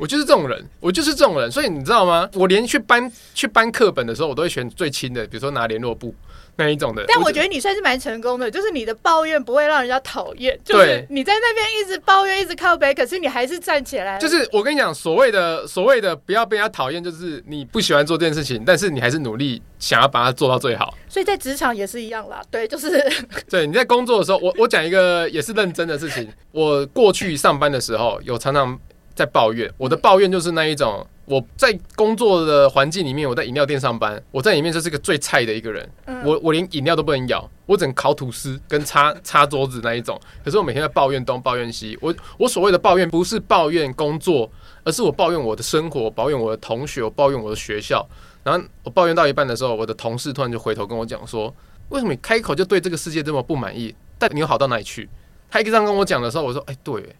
[0.00, 1.48] 我就是这种人，我就是这种人。
[1.48, 2.28] 所以你知道吗？
[2.32, 6.12] 我连去搬去搬课本的时候，我都会选最轻的，比如说拿联络簿。
[6.58, 14.18] 那一种的，但我觉得你算是蛮成功的，就是你的抱怨不会让人家讨厌，就是你在那边一直抱怨，一直靠北，可是你还是站起来。
[14.18, 20.92] 就是我跟你讲，所谓的所谓的不要被人家讨厌，就是你不喜欢做这件事情，但是你还是努力想要把它做到最好。
[21.08, 23.08] 所以在职场也是一样啦，对，就是
[23.48, 28.76] 对你在工作的时候，我我讲一个也是认真的事情，我过去上班的时候有常常
[29.18, 31.04] 在抱怨，我的抱怨就是那一种。
[31.24, 35.86] 我在工作的环境里面，我在饮料店上班，我在里面就是个最菜的一个人。
[36.24, 40.18] 我我连饮料都不能咬，我只能烤吐司跟擦 擦桌子那一种。
[40.42, 41.98] 可是我每天在抱怨东抱怨西。
[42.00, 44.50] 我我所谓的抱怨不是抱怨工作，
[44.84, 48.08] 而是我抱怨我的生活，抱怨我的同学，我抱怨我的学校。
[48.42, 51.54] 然后我抱怨到一半的时候，我的同事突然就回头跟我讲说
[51.90, 53.94] ：“为什么你开口就对这个世界这么不满意？
[54.16, 55.06] 但你又好到哪里去？”
[55.50, 57.14] 他一个这样跟我讲的时候，我说：“哎，对，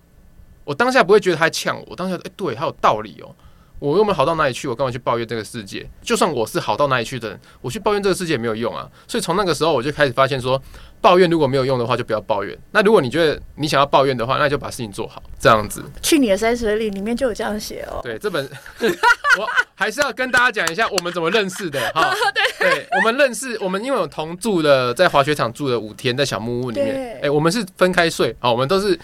[0.69, 3.35] 我当下不会觉得他呛我，我当下哎，对，他有道理哦。”
[3.81, 5.89] 我又没好到哪里去，我干嘛去抱怨这个世界？
[6.03, 8.91] 就算我是好到哪里去的人，我去抱怨这个世界也没有用啊。
[9.07, 10.61] 所以从那个时候我就开始发现说，
[11.01, 12.57] 抱怨如果没有用的话，就不要抱怨。
[12.73, 15.83] 那如果你觉得你想要抱怨的话，那就把事情做好，这样子。
[16.03, 18.01] 去你的三十而立里面就有这样写哦。
[18.03, 18.49] 对，这本
[19.39, 22.13] 我还是要跟大家讲一下我们怎么认识的哈。
[22.59, 26.97] 对，对，我们认识，我们因为有同住了，在滑雪场住了五天，在小木屋里面。
[27.17, 28.99] 哎、欸，我们是分开睡啊，我们都是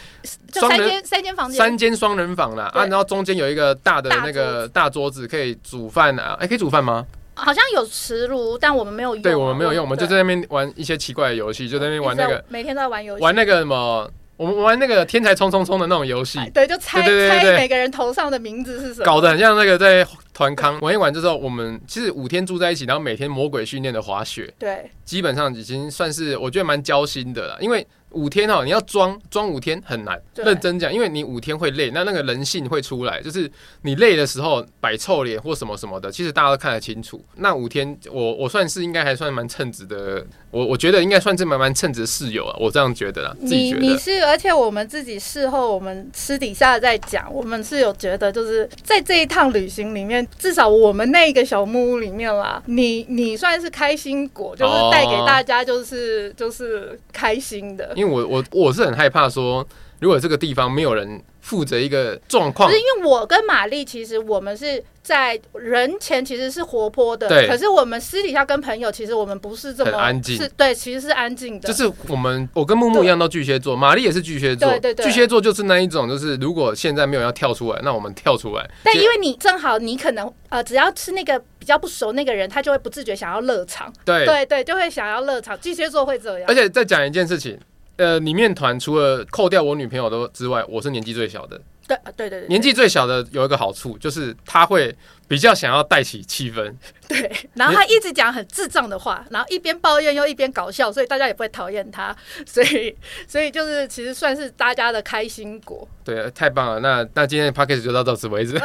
[0.52, 6.35] 双人三间三间房间，三间双人房啦啊，然后中间有一个大的那个大桌子可以煮饭啊。
[6.35, 7.07] 哎、欸，可以煮饭吗？
[7.35, 9.23] 好像有磁炉，但我们没有用。
[9.23, 16.38] 对，我们没有用，我们就在那边玩一些奇怪的游戏，就在那边玩那个，每天都在玩游戏，玩那个什么，我们玩那个天才冲冲冲的那种游戏。
[16.55, 27.87] 对，就猜猜每个人头上的名字是什么，搞得很像那个在团康玩一玩之后，我们其实五天住在一起，然后每天魔鬼训练的滑雪，对，基本上已经算是我觉得蛮交心的了，因为。
[28.14, 33.50] 五天哦，你要装装五天很难，认真讲，因为你五天会累，那那个人性会出来，就是
[33.83, 37.22] 你累的时候摆臭脸或什么什么的，其实大家都看得清楚。
[37.37, 43.37] 那五天我我算是应该还算蛮称职的，我我觉得应该算是蛮蛮称职的室友啊，我这样觉得啦。
[43.40, 57.92] 你你是，而且我们自己事后我们私底下在讲，我们是有觉得就是在这一趟旅行里面，至少我们那一个小木屋里面啦，你你算是开心果，就是带给大家就是就是开心的。
[57.96, 59.67] 因为我我我是很害怕说，
[60.01, 71.69] 如果这个地方没有人负责一个状况，是因为我跟玛丽其实我们是在人前其实是活泼的，对，可是我们私底下跟朋友其实我们不是这么安静，是对，其实是安静的。
[71.69, 78.71] 就是我们我跟木木一样都巨蟹座，玛丽也是巨蟹座，对对对，巨蟹座就是那一种，就是如果现在没有要跳出来，那我们跳出来。
[78.83, 85.59] 但因为你正好你可能呃，只要是那个比较不熟那个人，他就会不自觉想要热场，对对对，就会想要热场。
[85.61, 87.59] 巨蟹座会这样，而且再讲一件事情。
[87.96, 91.61] 呃，里面团除了扣掉我女朋友的之外，我是年纪最小的。
[91.87, 94.96] 对，对对对，年纪最小的有一个好处，就是他会
[95.28, 96.74] 比较想要带起气氛。
[97.07, 102.16] 对，然后他一直讲很智障的话，然后一边抱怨又一边搞笑，所以大家也不会讨厌他。
[102.46, 102.96] 所以，
[103.28, 105.87] 所以就是其实算是大家的开心果。
[106.02, 106.80] 对，太棒了。
[106.80, 108.59] 那那今天的 podcast 就到到此为止。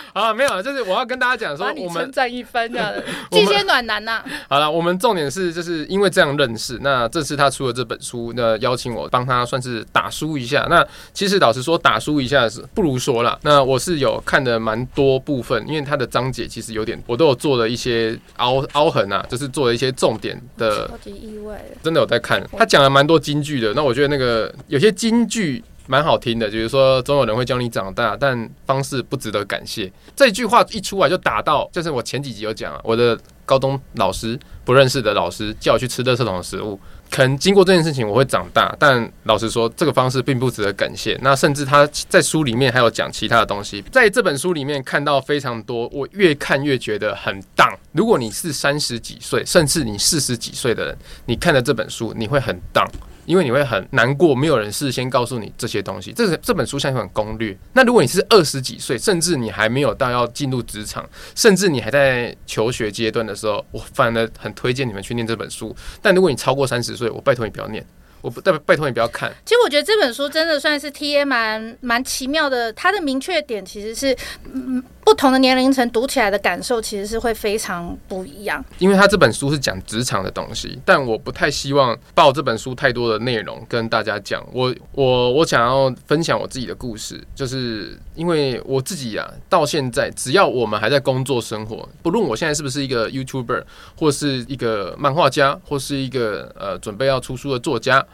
[0.12, 4.22] 啊，没有，就是我要跟大家讲说，我们称赞一番这样的巨蟹暖男呐。
[4.48, 6.78] 好了，我们重点是就是因为这样认识。
[6.82, 10.66] 那这次他出了这本书，那邀请我帮他算是打书一下。
[10.68, 13.38] 那其实老实说，打书一下是不如说了。
[13.42, 20.88] 那我是有看的蛮多部分，因为他的章节其实有点，我都有做了一些凹凹痕啊，就是做了一些重点的。
[20.88, 23.72] 超级意外，真的有在看，他讲了蛮多金句的。
[23.74, 25.62] 那我觉得那个有些金句。
[25.88, 29.90] 蛮好听的，就是说总有人会教你长大，但方式不值得感谢。
[30.14, 36.78] 这句话一出来就打到，就是我前几集有讲，我的高中老师不认识的老师叫我去吃垃圾桶的食物，
[37.10, 41.18] 可能经过这件事情我会长大，但老实说这个方式并不值得感谢。
[41.22, 47.66] 那甚至他在书里面还有讲其他的东西，在这本书里面看到非常多，我越看越觉得很荡。
[47.92, 52.86] 如果你是三十几岁，甚至你四十几岁的人，你看了这本书，你会很荡。
[53.28, 56.12] 因为你会很难过，没有人事先告诉你这些东西。
[56.12, 57.54] 这这本书像一本攻略。
[57.74, 65.76] 那如果你是二十几岁，甚至你还没有到要进入职场，甚至你还在求学阶段的时候，我反而很推荐你们去念这本书。
[66.00, 67.84] 但如果你超过三十岁，我拜托你不要念。
[68.20, 69.32] 我不，拜拜托你不要看。
[69.44, 72.72] 其实我觉得这本书真的算是 TA 蛮蛮奇妙的。
[72.72, 74.16] 它的明确点其实是，
[74.52, 78.62] 嗯，不同的年龄层读起来的感受其实是会非常不一样。
[78.76, 84.46] 因为他这本书是讲职场的东西，但我不太希望报这本书太多的内容跟大家讲。
[84.52, 93.64] 我我我想要分享我自己的故事，就是因为我自己啊，到现在只要我们还在工作生活，不论我现在是不是一个 YouTuber，
[93.96, 98.04] 或是一个漫画家，或是一个呃准备要出书的作家。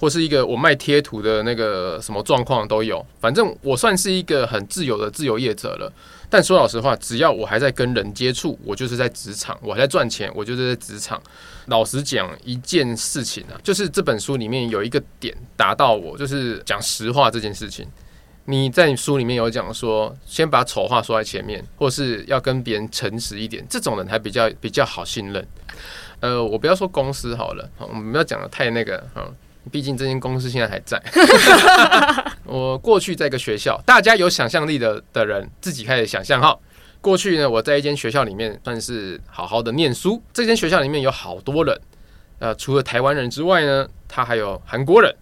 [0.00, 5.92] 或是一个我卖贴图的那个什么状况都有，反正我算是一个很自由的自由业者了。
[6.30, 11.20] 但说老实话，只要我还在跟人接触，我就是在职场；我还在赚钱，我就是在职场。
[11.66, 17.86] 老实讲一件事情啊，就是这本书里面有一个点达到我，就是讲实话这件事情。
[18.46, 25.46] 你在书里面有讲说，先把丑话说在前面，或是要跟别人诚实一点，这种人还比较比较好信任。
[26.20, 29.30] 呃，我不要说公司好了，我们不要讲的太那个，嗯。
[29.70, 31.02] 毕竟这间公司现在还在。
[32.44, 36.56] 我过去在一个学校，大家有想象力的的人自己开始想象哈。
[37.00, 40.22] 过去呢，我在一间学校里面算是好好的念书。
[40.32, 41.80] 这间学校里面有好多人，
[42.38, 45.14] 呃，除了台湾人之外呢，他还有韩国人，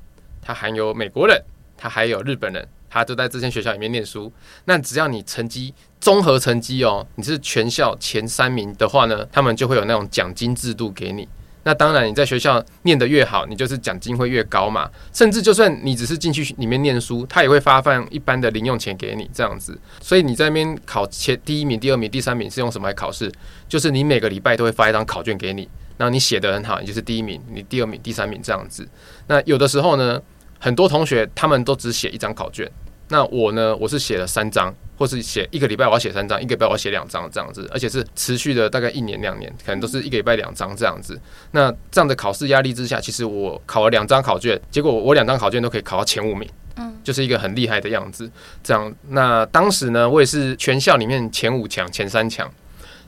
[0.43, 1.41] 他还有美国人，
[1.77, 4.33] 他还有日本人，他都在这间学校里面念书。
[4.65, 11.29] 那只要你成绩综合成绩哦，你是全校前三名的话呢，他们就会有那种奖金制度给你。
[11.69, 14.91] 那当然，你在学校念得越好，你就是奖金会越高嘛。
[15.13, 19.79] 甚至就算你只是进去里面念书，他也会发放一般的零用钱给你这样子。
[20.01, 23.31] 所以你在那边考前第一名、第二名、第三名是用什么来考试？
[23.69, 28.89] 就是你每个礼拜都会发一张考卷给你，然后你写得很好，你就是第一名；你第二名、第三名这样子。
[29.27, 30.19] 那有的时候呢，
[30.59, 32.67] 很多同学他们都只写一张考卷，
[33.09, 34.75] 那我呢，我是写了三张。
[34.99, 41.17] 或是写一个礼拜我要写三张，一个礼拜我要写两张这样子，而且是持续的大概一年两年，可能都是一个礼拜两张这样子。
[41.53, 48.29] 那这样的考试压力之下，其实我考了两张考卷，结果我两张考卷都可以考到前五名，嗯，就是一个很厉害的样子。
[48.61, 52.51] 这样，那当时呢，我也是全校里面前五强、前三强。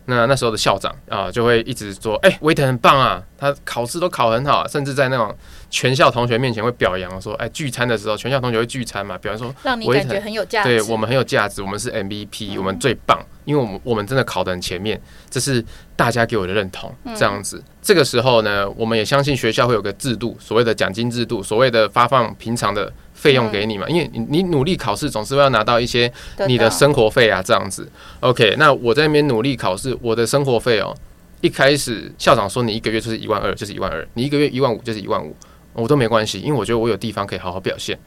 [0.07, 5.33] 那那时候的校长啊，就会一直说：“哎、欸，维腾很棒啊，他考试都考很好，甚至在那种
[5.71, 16.93] 全校同学面前会表扬说：‘哎、欸，聚餐的时候，全校同学会聚餐嘛，表扬说让你感觉很有价值，对我们很有价值，我们是 MVP，、嗯、我们最棒，因为我们我们真的考得很前面，这是大家给我的认同。
[17.15, 26.11] 这样子，嗯、这个时候呢，我们也相信学校会有个制度，所谓的奖金制度，所谓的发放平常的。”费用给你嘛，因为你你努力考试，总是要拿到一些
[26.47, 27.87] 你的生活费啊，这样子。
[28.21, 30.97] OK，那我在那边努力考试，我的生活费哦，
[31.43, 35.37] 一开始校长说你一个月就是一万二，就是一万二，你一个月一万五就是一万五，
[35.75, 37.99] 我都没关系，因为我觉得我有地方可以好好表现。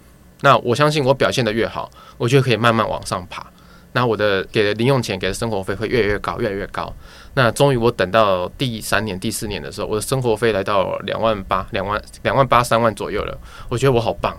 [0.41, 3.45] 那我相信我表现的越好，我觉得可以慢慢往上爬。
[3.95, 6.91] 那我的给的零用钱，给的生活费会越来越高，越来越高。
[7.35, 13.37] 那终于我等到第三年、第四年的时候，我的生活费来到两万八、两万、两万八、三万左右了。
[13.69, 14.35] 我觉得我好棒。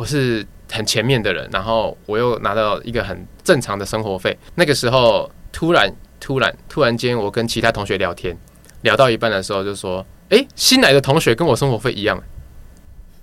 [0.00, 4.34] 我是很前面的人，然后我又拿到一个很正常的生活费。
[4.54, 8.34] 那个时候，突然、突然、突然间，我跟其他同学聊天，
[8.80, 12.18] 聊到一半的时候，就说：“诶，新来的同学跟我生活费一样。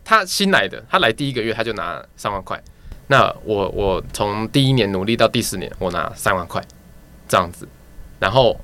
[0.05, 2.61] 他新来的，他来第一个月他就拿三万块。
[3.07, 6.63] 那我我从第一年努力到第四年，我拿三万块，
[7.27, 7.67] 这样子。
[8.19, 8.55] 然后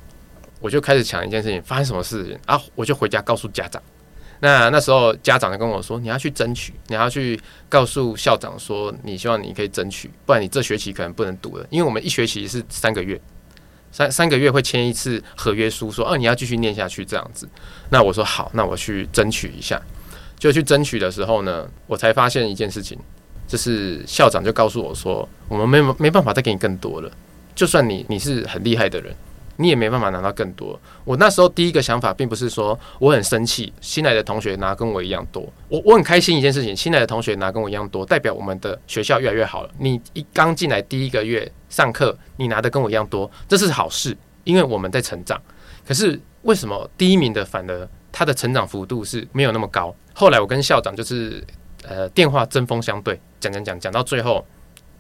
[0.60, 2.62] 我就开始想一件事情，发生什么事情啊？
[2.76, 3.82] 我就回家告诉家长。”
[4.46, 11.66] 那那时候家长就跟我说：“你要去争取，你要去告诉校长说，你希望你可以争取，不然你这学期可能不能读了。
[11.70, 13.18] 因为我们一学期是三个月，
[13.90, 17.48] 三三个月会签一次合约书，说哦你要继续念下去这样子。
[17.90, 19.82] 那我说好，那我去争取一下。
[20.38, 23.00] 就去争取的时候呢，我才发现一件事情，
[23.48, 27.10] 就是校长就告诉我说，我们没没办法再给你更多了，
[27.56, 29.16] 就算你你是很厉害的人。”
[29.58, 30.80] 你也没办法拿到更多。
[31.04, 35.48] 我那时候第一个想法并不是说我很生气，新来的同学拿跟我一样多。
[35.70, 39.70] 我我很开心一件事情，新来的同学拿跟我一样多，代表我们的学校越来越好了。
[39.78, 45.40] 你一刚进来第一个月上课，你拿的跟我一样多，这是好事，因为我们在成长。
[45.86, 49.94] 可是为什么第一名的反而他的成长幅度是没有那么高？
[50.14, 51.44] 后来我跟校长就是
[51.88, 54.46] 呃电话针锋相对，讲讲讲讲到最后，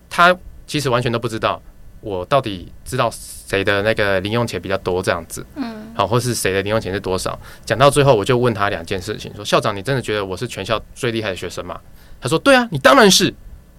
[0.09, 0.35] 他
[0.67, 1.61] 其实完全都不知道。
[2.03, 7.39] 我到底知道谁的那个零用钱比较多这样子，嗯，好，或是谁的零用钱是多少？
[7.63, 11.79] 讲到最后，我就问他两件事情：说校长，你真的觉得我是全校最厉害的学生吗？
[12.19, 13.33] 他说对啊，你当然是。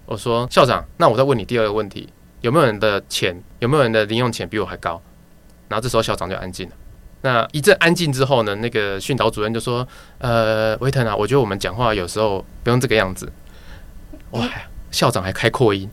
[0.07, 2.09] 我说校长，那我再问你第二个问题：
[2.41, 4.99] 有没有人的钱，有没有人的零用钱比我还高？
[5.67, 6.75] 然后这时候校长就安静了。
[7.21, 13.31] 那一阵安静之后呢，那个训导主任就说：呃，维腾啊，我觉得我们讲话有时候不用这个样子。
[14.31, 14.47] 哇，
[14.89, 15.87] 校长还开扩音，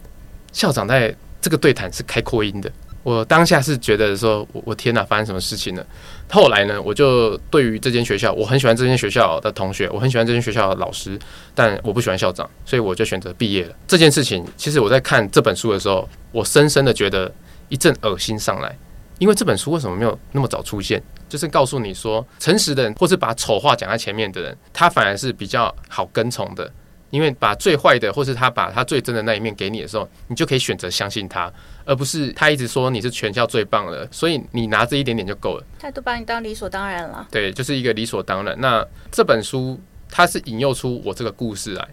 [0.51, 1.15] 校长在。
[1.43, 2.71] 这个对谈是开扩音的，
[3.03, 5.85] 我当下是觉得说，我我天哪，发生什么事情了？
[6.31, 11.19] 后来呢，我就对于这间学校，我很喜欢这间学校的同学，我很喜欢这间学校的老师，
[11.53, 13.75] 但我不喜欢校长，所以我就选择毕业了。
[13.89, 17.31] 这件事情，其实我在看这本书的时候，我深深的觉得
[17.69, 18.79] 一阵恶心上来，
[19.19, 21.03] 因为这本书为什么没有那么早出现？
[21.29, 26.71] 就是告诉你说，诚实的人，或是把丑话讲在前面的人，他反而是比较好跟从的。
[27.13, 31.53] 因为把最坏的，或是他把他最真的那一面给你的时候，你就可以选择相信他，
[31.85, 35.65] 而不是他一直说你是全校最棒的，所以你拿这一点点就够了。
[35.79, 37.29] 他都把你当理所当然了。
[37.31, 38.59] 对，就是一个理所当然。
[38.59, 39.79] 那这本书
[40.11, 41.87] 它是引诱出我这个故事来。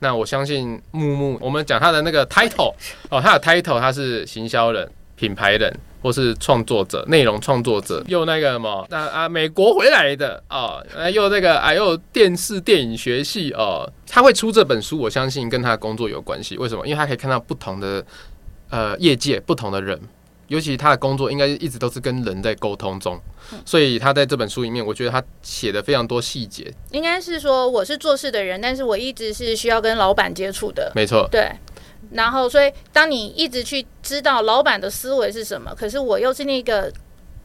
[0.00, 2.74] 那我相信木木，我们讲他的那个 title
[3.10, 5.72] 哦，他的 title 他是行销人、品牌人。
[6.04, 10.78] 或是创作者、内容创作者，又那个什么，那啊，美国回来的啊，
[11.10, 16.58] 又那个啊，又电视电影学系哦，他会出这本书，我相信跟他的工作有关系。
[16.58, 16.86] 为什么？
[16.86, 18.04] 因为他可以看到不同的
[18.68, 19.98] 呃业界、不同的人，
[20.48, 23.18] 尤其他的工作应该一直都是跟人在沟通中，
[23.64, 26.70] 所以他在这本书里面，我觉得他写的非常多细节。
[26.90, 30.92] 应该是说，我是做事的人，但是我一直是需要跟老板接触的。
[30.94, 31.50] 没错，对。
[32.14, 36.90] 然后，所以当你一直去知道老板的思维是什么，可是我又是那个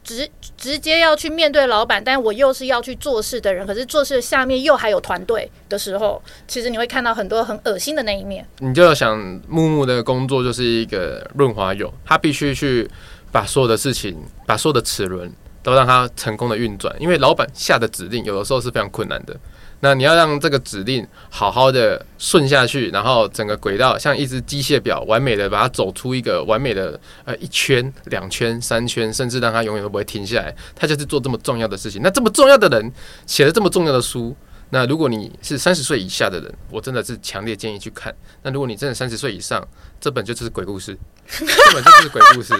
[0.02, 8.46] 直直接要去面对老板，但我又是要去做事的人，可是做事下面又还有团队的时候，其实你会看到很多很恶心的那一面。
[8.60, 12.88] 你就想木木的工作就是一个润滑油，他必须去
[13.32, 15.30] 把所有的事情，把所有的齿轮
[15.62, 19.36] 都让它成功的运转，因为老板下的指令有的时候是非常困难的。
[19.82, 30.54] 那你要让这个指令好好的顺下去，然后整个轨道像一只机械表，完美的把它走出一个完美的呃一圈、两圈、三圈，甚至让它永远都不会停下来。
[30.74, 32.02] 他就是做这么重要的事情。
[32.02, 32.92] 那这么重要的人
[33.26, 34.36] 写了这么重要的书，
[34.68, 38.14] 那如果你是三十岁以下的人，我真的是强烈建议去看。
[38.42, 39.66] 那如果你真的三十岁以上，
[39.98, 40.94] 这本就是鬼故事，
[41.26, 42.54] 这本就是鬼故事。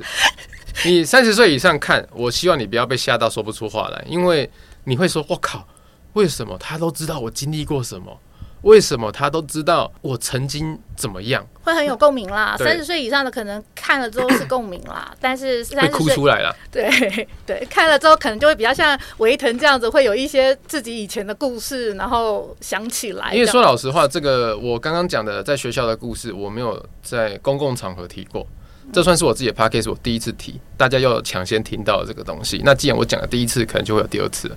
[0.86, 4.50] 你三十岁以上看，我希望你不要被吓到说不出话来，因为
[4.84, 5.68] 你会说：“我靠。”
[6.14, 8.18] 为什么他都知道我经历过什么？
[8.62, 11.42] 为什么他都知道我曾经怎么样？
[11.62, 12.56] 会很有共鸣啦。
[12.58, 16.54] 三十岁以上的可能看了之后是共鸣啦， 但是会哭出来了。
[16.70, 16.90] 对
[17.46, 23.32] 对，看了之后可能就会比较像维腾这样子，会有一些自己以前的故事，然后想起来。
[23.32, 28.46] 因为说老实话，这个我刚刚讲的在学校的故事，我没有在公共场合提过。
[28.92, 32.60] 这算是我自己的 podcast，我第一次提，大家要抢先听到这个东西。
[32.64, 34.50] 那既然我讲了第一次，可能就会有第二次。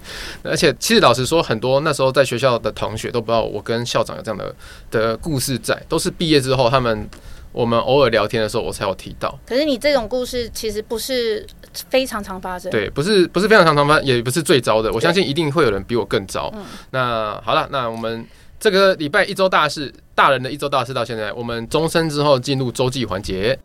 [0.43, 4.55] 而且，其实老实说，很多那时候在学校的同学都不知道我跟校长有这样的
[4.89, 7.07] 的故事在，都是毕业之后，他们
[7.51, 9.37] 我们偶尔聊天的时候，我才有提到。
[9.45, 11.45] 可是你这种故事其实不是
[11.89, 14.91] 非常常发生，对，不是不是非常常常发生，也不是最糟的。
[14.91, 16.51] 我相信一定会有人比我更糟。
[16.55, 18.25] 嗯、那好了，那我们
[18.59, 23.59] 这个礼拜一周大事，大人的一周大事到现在，我们终身之后进入周记环节。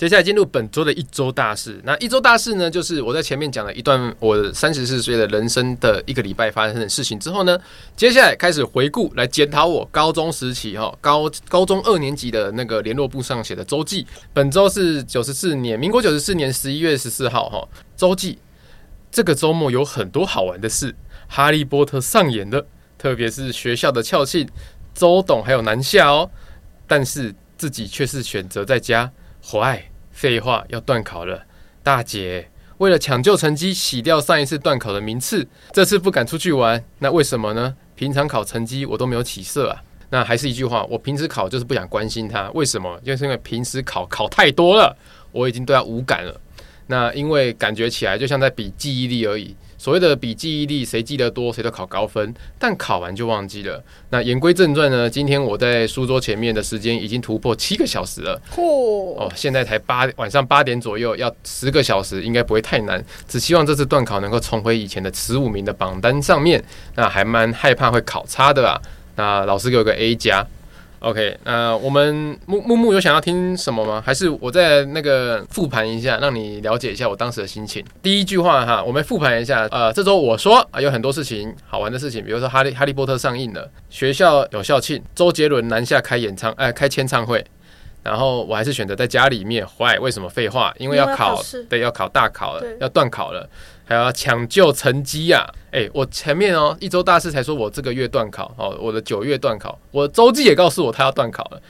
[0.00, 1.78] 接下来进入本周的一周大事。
[1.84, 7.58] 那一周大事呢，就是我在前面讲了一段我三十四岁的人生的一个礼拜发生的事情之后呢，
[7.94, 14.06] 接下来开始回顾，来检讨我高中时期哈高高中二年级的那个联络簿上写的周记。
[14.32, 18.38] 本周是九十四年，民国九十四年十一月十四号哈周记。
[19.12, 20.94] 这个周末有很多好玩的事，
[21.28, 22.64] 哈利波特上演的，
[22.96, 24.48] 特别是学校的校庆，
[24.94, 26.30] 周董还有南下哦，
[26.86, 29.12] 但是自己却是选择在家。
[29.42, 29.89] 坏。
[30.20, 31.42] 废话，要断考了，
[31.82, 32.46] 大姐
[32.76, 37.74] 为了抢救成绩，洗掉上一次断考的名次，这次不敢出去玩，那为什么呢？
[37.94, 39.82] 平常考成绩我都没有起色啊。
[40.10, 43.00] 那还是一句话，我平时考就是不想关心他，为什么？
[43.02, 44.94] 就是因为平时考考太多了，
[45.32, 46.38] 我已经对他无感了。
[46.86, 49.56] 那因为感觉起来就像在比记忆力而已。
[49.80, 53.82] 所谓的比记忆力，谁记得多谁都考高分，但考完就忘记了。
[54.10, 58.38] 那言归正传呢，今天我在书桌前面的时间已经突破七个小时了。
[58.54, 59.16] 嚯！
[59.16, 63.02] 哦，现在才八晚上八点左右，要十个小时应该不会太难。
[63.26, 66.62] 只希望这次段考能够重回以前的十五名的榜单上面。
[66.94, 68.78] 那还蛮害怕会考差的啊。
[69.16, 70.46] 那老师给我个 A 加。
[71.00, 74.02] OK，那我们木木木有想要听什么吗？
[74.04, 77.82] 还是我再那个复盘一下，让你了解一下我当时的心情。
[78.02, 79.66] 第一句话哈，我们复盘一下。
[79.70, 87.42] 呃，这周我说啊，有很多事情好玩的事情，比如说哈利哈利波特上映了，学校有校庆，周杰伦南下开演唱，哎、呃，开签唱会。
[88.02, 89.66] 然后我还是选择在家里面。
[89.66, 90.26] 坏，为什么？
[90.26, 91.38] 废话，因为要考，
[91.68, 93.46] 对，要考大考了，要断考了。
[93.90, 95.44] 还要抢救成绩呀！
[95.72, 101.60] 诶，我前面哦一周大师才说我这个月段考哦，我的九月段考，我周记也告诉我他要段考了。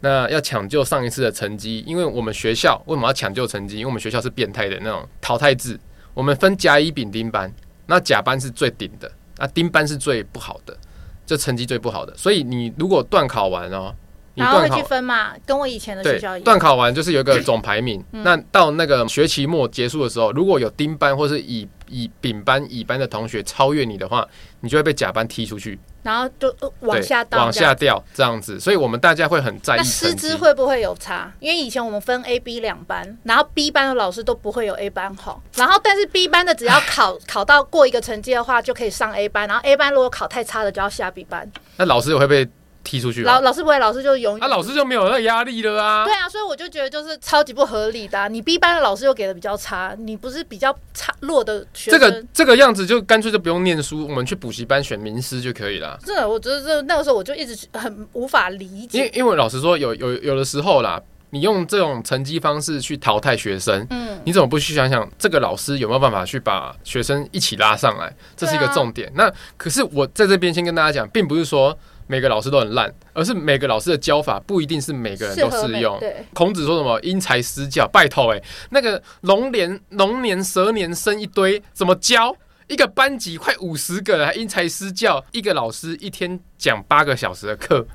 [0.00, 3.76] 那要抢救上一次的成绩，因为我们学校为什么要抢救成绩？
[3.78, 5.80] 因为我们学校是变态的那种淘汰制，
[6.12, 7.50] 我们分甲、乙、丙、丁班，
[7.86, 10.76] 那甲班是最顶的，那丁班是最不好的，
[11.24, 12.14] 这成绩最不好的。
[12.14, 13.94] 所以你如果段考完哦。
[14.34, 16.44] 然后会去分嘛，跟我以前的学校一样。
[16.44, 24.26] 段考完就是有一个 总排名，嗯、那到那个学期末结束的时候，如果有丁班或是乙乙丙班、乙班的同学超越你的话，
[24.60, 28.58] 你就会被甲班踢出去，然后就往下掉，往下掉这样子。
[28.60, 29.78] 所以我们大家会很在意。
[29.78, 31.32] 那师资会不会有差？
[31.40, 41.50] 因为以前我们分 A、B 两班，然后 B 班的老师都不会有 A 班好，然后但是 B 班的只要考 考到过一个成绩的话，就可以上 A 班，然后 A 班如果考太差的就要下 B 班。
[41.76, 42.48] 那老师也会被。
[42.82, 46.04] 踢出去，老老师不会，老师就永远，啊，老师就没有那个压力了啊。
[46.04, 48.26] 对啊，所以我就觉得就是超级不合理的啊。
[48.26, 55.98] 你 B 班的老师又给的比较差，你不是比较差弱的学生，这个这个样子就干脆就不用念书，我们去补习班选名师就可以了。
[56.04, 61.00] 是，我觉得这那个时候我就一直很无法理解，因为因为老实说，有有有的时候啦，
[61.30, 68.12] 你用这种成绩方式去淘汰学生，嗯，你怎么不去想想这个老师有没有办法去把学生一起拉上来？
[68.36, 69.08] 这是一个重点。
[69.10, 71.78] 啊、那可是我在这边先跟大家讲，并不是说。
[72.10, 75.96] 每个老师都很烂，而是每个老师的教法不一定是每个人都适用。
[76.34, 82.36] 孔子说什么“因材施教”，拜托哎，那个龙年龙年蛇年生一堆，怎么教？
[82.66, 87.86] 一个班级快五十个人，还因材施教，一个老师一天讲八个小时的课，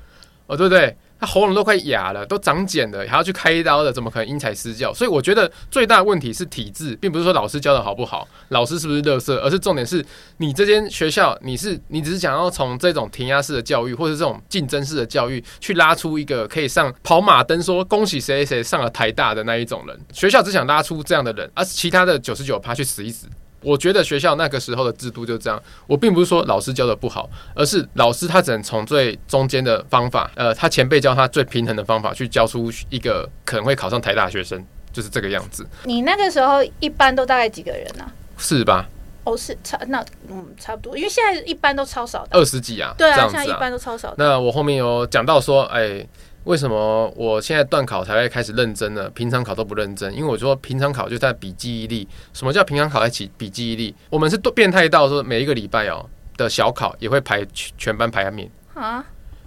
[0.48, 0.96] 哦，对不对？
[1.26, 4.94] 喉咙都快哑了，都长茧了，还要去开一刀的，怎么可能因材施教？
[4.94, 10.06] 所以我觉得最大的问题是体制，并不是说老师教的好不好，老师是不是乐色，而是重点是
[10.38, 20.00] 你这间学校，你是你只是想要从这种填鸭式的教育，或者这种竞争式的教育，去拉出一个可以上跑马灯说恭喜谁谁谁上了台大的那一种人。
[20.14, 23.28] 学校只想拉出这样的人，而其他的九十九趴去死一死。
[23.66, 25.62] 我觉得学校那个时候的制度就这样。
[25.88, 34.64] 我并不是说老师教的不好，而是老师他只能从最中间的方法，呃，他前辈教他最平衡的方法去教出一个可能会考上台大学生，
[34.94, 35.66] 就是这个样子。
[35.84, 38.06] 你那个时候一般都大概几个人呢？
[38.38, 38.88] 是吧？
[39.24, 42.94] 哦，是差那嗯差不多，因为现在一般都超少的，二十几啊。
[42.98, 44.16] 对啊，啊现在一般都超少的。
[44.20, 46.08] 那我后面有讲到说，哎。
[46.46, 49.10] 为什么我现在段考才会开始认真呢？
[49.10, 52.08] 平常考都不认真，因为我说平常考就在比记忆力。
[52.34, 53.96] 什么叫平常考在起比记忆力？
[54.12, 57.44] 我们是变态到说每一个礼拜哦的小考也会排
[57.78, 59.04] 全班排名啊。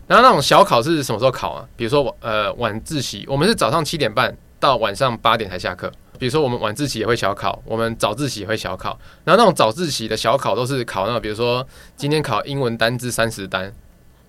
[0.08, 1.64] 然后那种小考是什么时候考啊？
[1.76, 5.92] 比如说呃晚自习，我们是早上七点半到晚上八点才下课。
[6.18, 8.98] 比如说我们晚自习也会小考，我们早自习也会小考。
[9.24, 11.64] 然后那种早自习的小考都是考那种，比如说
[11.96, 13.72] 今天考英文单字三十单。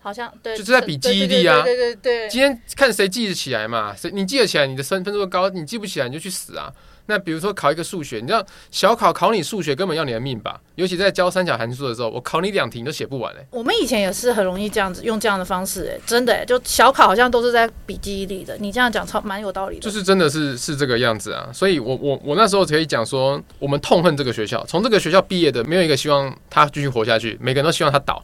[0.01, 1.61] 好像对，就是在比记忆力啊。
[1.63, 2.29] 对对对。
[2.29, 3.95] 今天看谁记得起来嘛？
[3.95, 6.71] 谁你记得起来，你的分分数高；你记不起来，你就去死啊！
[7.07, 10.61] 那比如说考一个数学，你知道小考考你数学根本要你的命吧？
[10.75, 13.43] 尤其在教三角函数的时候，我考你两题你都写不完嘞。
[13.49, 18.55] 我们以前也是很容易这样子用这样的方式，哎，真的哎，就小考好像都是在比记忆力的。
[18.59, 19.81] 你这样讲超蛮有道理的。
[19.81, 21.49] 就是真的是是这个样子啊！
[21.51, 28.23] 所以我我我那时候可以讲说，我们痛恨这个学校，从这个学校毕业的没有一个希望他继续活下去，每个人都希望他倒。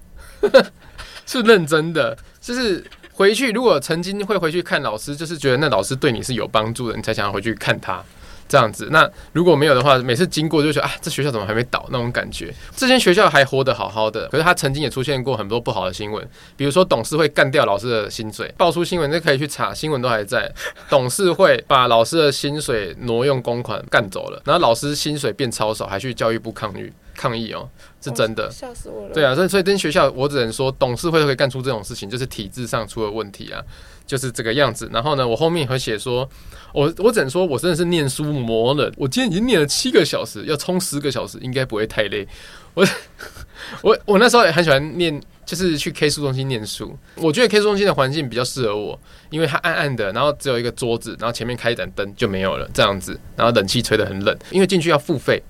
[1.25, 3.51] 是认真的，就是回去。
[3.51, 8.03] 如果曾经会回去看老师，就是觉得那老师对你是有帮助的，你才想要回去看他
[8.47, 8.89] 这样子。
[8.91, 12.53] 那如果没有的话，每次经过就觉得啊，这学校怎么还没倒那种感觉。
[12.75, 20.51] 这间学校还活得好好的，可是他曾经也出现过很多不好的新闻，比如说董事会干掉老师的薪水，爆出新闻，那可以去查，新闻都还在。
[20.89, 26.91] 董事会把老师的薪水挪用公款干走了，然后老师薪水变超少，还去教育部抗议。
[27.15, 27.67] 抗议哦，
[28.01, 29.13] 是真的，吓死我了。
[29.13, 33.61] 对啊，所以所以跟学校，我只能说董事会会干出这种事情，就是体制上出了问题啊，
[34.05, 34.89] 就是这个样子。
[34.93, 36.29] 然后呢，我后面会写说，
[36.73, 38.91] 我我只能说我真的是念书魔了。
[38.97, 42.27] 我今天已经念了七个小时，要充十个小时，应该不会太累。
[42.73, 42.85] 我
[43.81, 46.93] 我我那时候也很喜欢念，就是去 K 书中心念书。
[47.15, 48.99] 我觉得 K 书中心的环境比较适合我，
[49.29, 55.41] 因为它暗暗的，然后只有一个桌子，然后前面开一盏灯就没有了，这样子，然后冷气吹得很冷，因为进去要付费。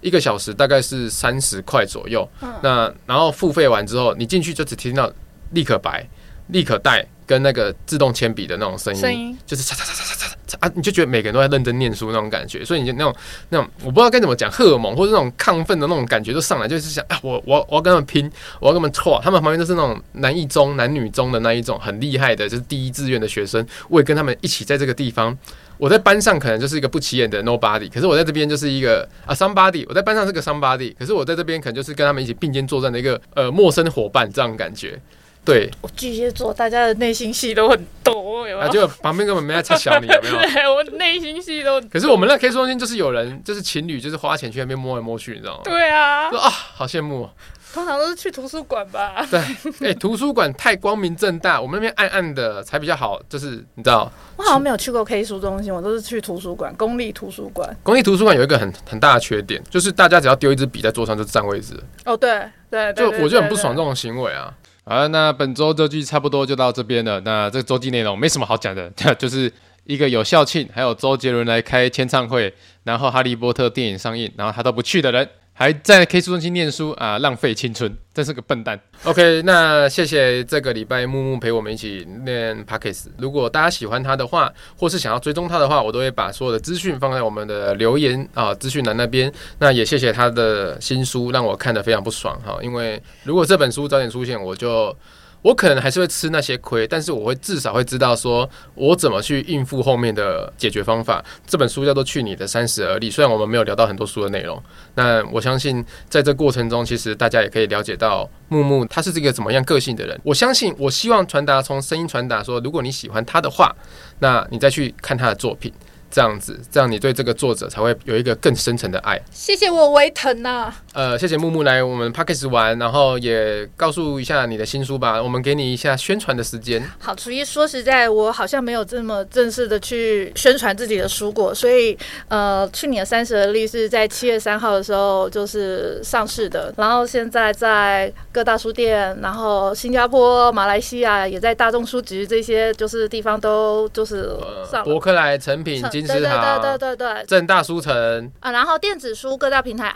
[0.00, 5.10] 一个小时大概是三十块左右，嗯、那然后付费完之后，你进去就只听到
[5.52, 6.06] 立可白、
[6.48, 9.38] 立可带跟那个自动铅笔的那种声音，声音。
[9.46, 13.14] 就是嚓嚓嚓嚓嚓嚓嚓啊，你就觉得每个人都在认真念书那种感觉，所以你就那种
[13.50, 18.30] 那种我不知道该怎么讲，荷尔蒙或者那种亢奋的那种感觉就上来，就是想啊，我我我要跟他们拼，
[18.60, 25.36] 我要跟他们错，他们旁边都是那种男一中、男女中的那一种很厉害的，就是第一志愿的学生，我也跟他们一起在这个地方。
[25.78, 29.84] 我在班上可能就是一个不起眼的 nobody，可是我在这边就是一个啊 somebody。
[29.88, 35.00] 我在班上是个 somebody，可是我在这边可能就是跟他们一起并肩作战的一个呃陌生伙伴这样感觉。
[35.44, 38.68] 对，我巨蟹座，大家的内心戏都很多，有没有？
[38.68, 40.36] 啊，就旁边根本没在插小你，有没有？
[40.52, 41.80] 对，我内心戏都。
[41.82, 45.60] 可是我们那 K 书中心就是有人，就是情侣，就是花钱去那边摸来摸去，你知道吗？
[45.64, 46.28] 对啊。
[46.28, 47.30] 说啊，好羡慕喔。
[47.72, 49.24] 通常都是去图书馆吧？
[49.30, 49.38] 对，
[49.86, 53.20] 哎、欸，图书馆太光明正大，我们那边暗暗的才比较好。
[53.28, 57.76] 就是你知道，我好像没有去过 K 书中心，我都是去图书馆，公立图书馆。
[57.82, 61.74] 公立图书馆有一个很很大的缺点，就是大家只要丢一支笔在桌上就占位置。
[62.04, 64.52] 哦，对对，就我就很不爽这种行为啊。
[64.84, 67.20] 好了，那本周周记差不多就到这边了。
[67.20, 69.52] 那这个周记内容没什么好讲的， 就是
[69.84, 72.54] 一个有校庆，还有周杰伦来开签唱会，
[72.84, 75.28] 然后哈利波特电影上映，然后他都不去的人。
[75.58, 78.78] 还在 K 书中心念书啊，浪费青春，真是个笨蛋。
[79.02, 83.06] OK，那谢谢这个礼拜木木陪我们一起念 Podcast。
[83.18, 89.32] 如果大家喜欢他的话，或是想要追踪他的话，我都会把所有的资讯放在我们的留言啊资讯栏那边。
[89.58, 92.56] 那也谢谢他的新书，让我看得非常不爽哈。
[92.62, 94.96] 因为如果这本书早点出现，我就。
[95.42, 101.24] 我可能还是会吃那些亏，但是我会至少会知道说，我怎么去应付后面的解决方法。
[101.46, 104.62] 这本书叫做《去你的三十而立》，虽然我们没有聊到很多书的内容，
[104.94, 110.20] 那我相信在这过程中，其实大家也可以了解到木木他是这个怎么样个性的人。
[110.24, 113.74] 我相信，我希望传达从声音传达说，如果你喜欢他的话，
[114.18, 115.72] 那你再去看他的作品。
[116.10, 119.20] 这样子，这样你对这个作者才会有一个更深层的爱。
[119.30, 120.72] 谢谢我维腾呐。
[120.98, 125.22] 呃，谢谢木木来我们 p a c k e s 玩，然后也告诉一下你的新书吧。
[125.22, 126.82] 我们给你一下宣传的时间。
[126.98, 131.96] 好，初一说实在，我好像没有这么正式的去宣传自己的书过，所以
[132.26, 144.36] 呃，去年三十而立是在七月三号的时候就是上市的，然后现在在各大书店，然后新加坡、马来西亚也在大众书局这些就是地方都就是
[144.68, 144.84] 上了。
[144.84, 146.04] 博客来、成品金。
[146.04, 146.28] 对对
[146.60, 149.86] 对对对，正大书城啊，然后电子书各大平台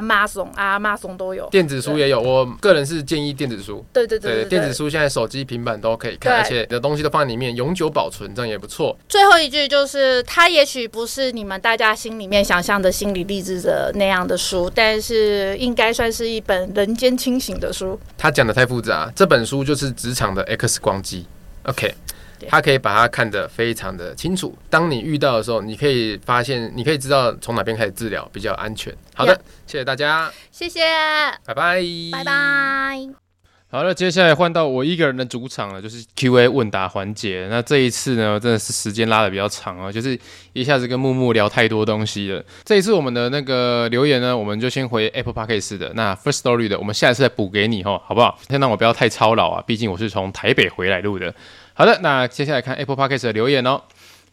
[0.00, 2.20] ，Amazon、Amazon、Amazon 都有，电子书也有。
[2.20, 8.96] 我个人是建议电子书，对对对，电子书现在手机、平板都可以看，而且你的东西都放在里面，永久保存，这样也不错。
[9.08, 17.98] 最后一句就是，它也许不是你们大家心里面想象的心理励志的那样的书，但是应该算是一本人间清醒的书。
[18.16, 21.26] 他讲的太复杂，这本书就是职场的 X 光机。
[21.64, 21.94] OK。
[22.48, 24.56] 他可以把它看得非常的清楚。
[24.70, 28.94] 当你遇到的时候，你可以发现，你可以知道从哪边开始治疗比较安全。
[29.14, 29.34] 好的，
[29.66, 30.80] 谢谢大家，谢谢，
[31.44, 31.82] 拜拜，
[32.12, 33.08] 拜拜。
[33.70, 37.46] 好了，接下来换到我一个人的主场了，就是 Q&A 问答环节。
[37.48, 40.18] 那这一次呢，真的是时间拉的比较长啊，就是
[40.52, 42.44] 一下子跟木木聊太多东西了。
[42.64, 45.90] 这一次我们的那个留言呢，我们就先回 Apple Podcast 的。
[45.94, 48.38] 那 First Story 的，我们下一次再补给你哈，好不好？
[48.46, 51.34] 先让我不要太操劳啊，毕竟我是从台北回来录的。
[51.74, 53.82] 好的，那接下来看 Apple Podcast 的留言哦。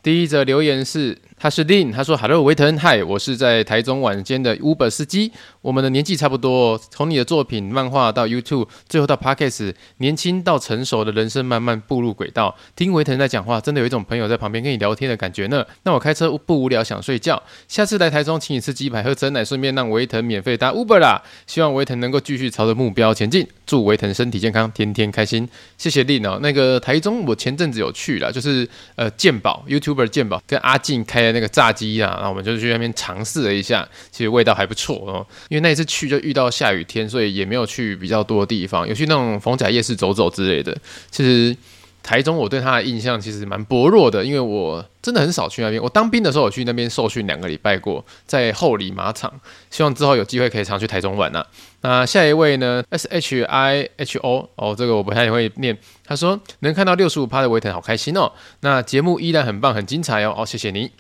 [0.04, 1.18] 第一则留言是。
[1.42, 5.32] 他是 Lin，他说：“Hello，维腾，嗨，我是在台中晚间的 Uber 司机。
[5.62, 12.54] 我们的年纪差不多，从你的作品、漫画到 YouTube，最后到 Podcast，年轻到成熟的人生慢慢步入轨道。
[12.76, 15.66] 听维腾在讲话，真的有一种朋友在旁边跟你聊天的感觉呢。
[15.84, 21.22] 那我开车不无聊，想睡觉，下次来台中请你吃鸡排、喝真奶，顺便让维腾免费搭 Uber 啦。
[21.48, 25.48] 希望维腾能够继续朝着目标前进，祝维腾身体健康，天天开心。
[25.78, 26.38] 谢谢 Lin 哦。
[26.42, 28.68] 那个台中我前阵子有去了，就是
[28.98, 35.26] 呃健宝 YouTuber 健宝跟阿静开。”那个炸鸡啊，然后我们就去那边尝试了一下，其实味道还不错哦。
[35.50, 40.76] 因为那一次去就遇到下雨天，所以也没有去比较多的地方，有去那种逢甲夜市走走之类的。
[41.12, 41.56] 其实
[42.02, 45.82] 台中我对他的印象其实蛮薄弱的，因为我真的很少去那边。
[45.82, 49.32] 我当兵的时候我去那边受训两个礼拜过，在后里马场。
[49.70, 51.46] 希望之后有机会可以常去台中玩、啊。
[51.82, 55.78] 那下一位呢？S H I H O 哦，这个我不太会念。
[56.06, 58.32] 他说能看到六十五趴的维腾，好开心哦。
[58.62, 60.34] 那节目依然很棒，很精彩哦。
[60.38, 60.92] 哦，谢谢你。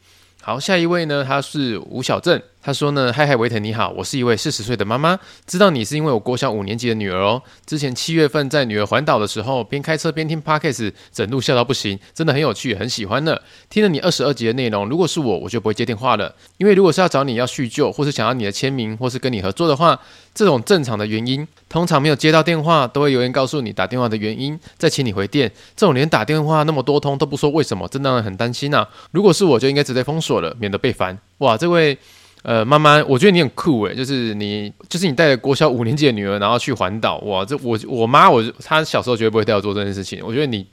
[0.41, 1.23] 好，下一位呢？
[1.23, 2.41] 他是吴小正。
[2.69, 5.17] 他说呢，嗨嗨，维腾你好，我是一位四十岁的妈妈，
[5.47, 7.41] 知道你是因为我国小五年级的女儿哦。
[7.65, 13.35] 之前七月份在女儿环岛的时候，边开车边听 Podcast，整路笑到不行，真的很有趣，很喜欢呢。
[13.71, 19.99] 听了你二十二集的内容，如果是我，我就不会接电话了，因为如果是要找你要叙旧，或是想要你的签名，或是跟你合作的话，
[20.35, 25.51] 这种正常的原因，通常没有接到电话，都会有人告诉你打电话的原因，再请你回电。
[25.75, 31.17] 这种连打电话那么多通都不说为什么，真的让人很担心呐、如果是我，就应该直接封锁了，免得被烦。
[31.39, 31.97] 哇，这位。
[32.43, 40.21] 呃，妈妈，我觉得你很酷诶，就是你，就是你带着国小五年级的女儿，然后去环岛，哇，这我我妈，我她小时候绝对不会带我做这件事情。
[40.25, 40.65] 我觉得你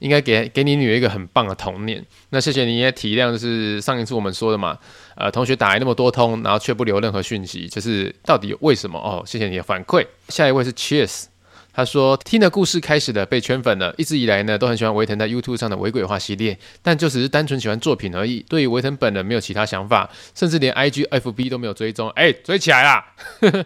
[0.00, 2.04] 应该给给你女儿一个很棒的童年。
[2.30, 4.76] 那谢谢你也体谅，就是上一次我们说的嘛，
[5.14, 8.98] 呃，同学打来那么多通，然后却不留任何讯息，就是到底为什么？
[8.98, 10.04] 哦，谢谢你的反馈。
[10.28, 11.26] 下一位是 Cheers。
[11.74, 22.10] 他说：“听的故事开始的被圈粉了，一直以来呢都很喜欢维腾在 YouTube 上的微鬼话系列，但就只是单纯喜欢作品而已，对于维腾本人没有其他想法，甚至连 IG、FB 都没有追踪。
[22.10, 23.04] 哎，追起来啦！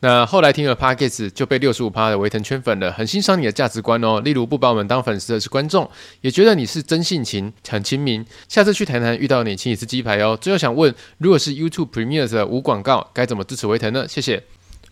[0.00, 4.20] 那后来听了 Podcast 就被六十五趴的维腾圈粉了，很欣赏你的价值观哦。
[4.20, 8.24] 例如不把我们当粉丝的是观众，也觉得你是真性情，很亲民。
[8.48, 10.38] 下次去台南遇到你，请你吃鸡排哦。
[10.40, 14.06] 最后想问，如果是 YouTube Premier 的无广告，该怎么支持维腾呢？
[14.08, 14.42] 谢谢。”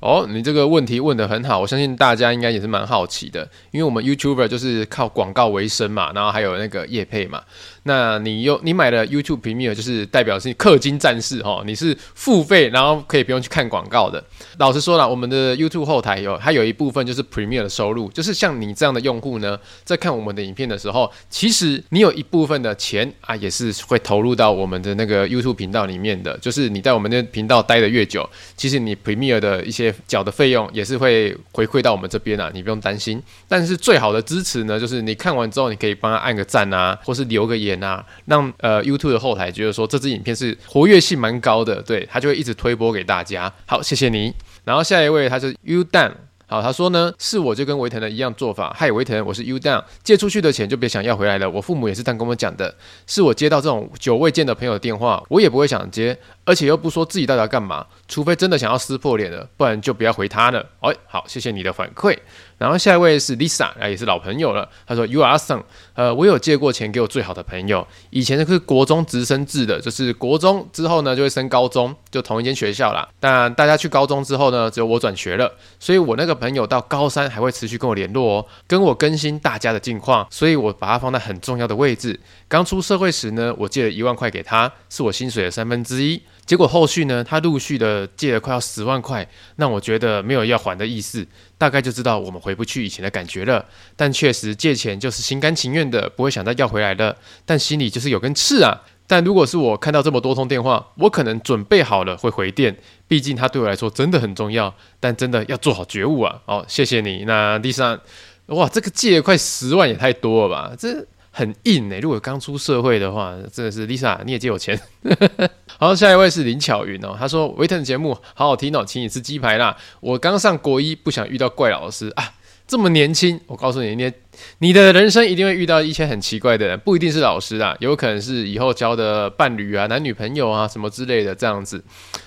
[0.00, 7.42] 哦，你这个问题问得很好，我相信大家应该也是蛮好奇的，因为我们 YouTuber 就是靠广告为生嘛，然后还有那个业配嘛。
[7.86, 14.24] 那你有你买了 YouTube Premium，就是代表是氪金战士哈，你是付费，然后可以不用去看广告的。
[14.58, 26.38] 老实说了，我们的 YouTube 后台有它有一部分就是 Premium 的收入，就是像你这样的用户呢，在看我们的影片的时候，其实你有一部分的钱啊，也是会投入到我们的那个 YouTube 频道里面的。
[26.38, 28.26] 就是你在我们的频道待的越久，
[28.56, 33.22] 其实你 Premier 的一些缴的费用也是会回馈到我们这边啊，你不用担心。
[33.46, 37.73] 但是最好的支持呢，就是你看完之后，你可以帮他按个赞啊，或是留个言。
[37.76, 43.52] 那，让呃 YouTube 的后台觉得说这支影片是活跃性蛮高的，对，他就会一直推播给大家。
[43.66, 44.32] 好，谢谢你。
[44.64, 46.12] 然后下一位他是 U Dan，
[46.46, 48.74] 好，他说呢，是我就跟维腾的一样做法。
[48.78, 51.50] 嗨，维腾，我是 U Dan，借出去的钱就别想要回来了。
[51.50, 52.74] 我父母也是这样跟我讲的。
[53.06, 60.64] 是我接到这种久未见的朋友电话，我也不会想接，而且又不说自己到底要干嘛，除非真的想要撕破脸了，不然就不要回他了。
[60.80, 62.16] 哎，好，谢谢你的反馈。
[62.56, 64.68] 然后下一位是 Lisa，啊，也是老朋友了。
[64.86, 65.64] 他说：“You are some，。
[65.94, 73.06] 呃，我有借过钱给我最好的朋友，以前是国中直升制的，就是国中之后呢就会升高中，就同一间学校啦。
[73.18, 82.18] 但大家去高中之后呢，只有我转学了，所以我那个朋友到高三还会持续跟我联络哦，跟我更新大家的近况，所以我把他放在很重要的位置。
[82.48, 86.22] 刚出社会时呢，我借了一万块给他，是我薪水的三分之一。
[86.46, 89.26] 结果后续呢，他陆续的借了快要十万块，
[89.56, 91.26] 让我觉得没有要还的意思。”
[91.56, 93.64] 大概就知道我们回不去以前的感觉了，
[93.96, 97.16] 但确实借钱就是心甘情愿的，不会想再要回来了。
[97.46, 98.82] 但心里就是有根刺啊。
[99.06, 102.76] 但如果是我看到这么多通电话，我可能准备好了会回电，
[103.08, 104.74] 毕竟他对我来说真的很重要。
[105.00, 106.40] 但真的要做好觉悟啊！
[106.46, 107.24] 哦，谢谢你。
[107.26, 107.98] 那第三，
[108.46, 110.72] 哇，这个借快十万也太多了吧？
[110.78, 111.06] 这。
[111.36, 114.80] 很硬哎、如果刚出社会的话，真的是 Lisa，你也借我钱。
[115.76, 119.76] 好，下一位是林巧云哦，他说维腾的节目好好听哦，请你吃鸡排啦。
[119.98, 122.34] 我刚上国一，不想遇到怪老师啊，
[122.68, 124.12] 这么年轻，我告诉你，你
[124.58, 131.84] 你的人生一定会遇到一些很奇怪的人，不一定是老师啊，有可能是以后交的伴侣啊、男女朋友啊什么之类的这样子。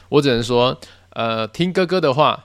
[0.10, 0.78] 我只能说，
[1.12, 2.44] 呃，听哥哥的话，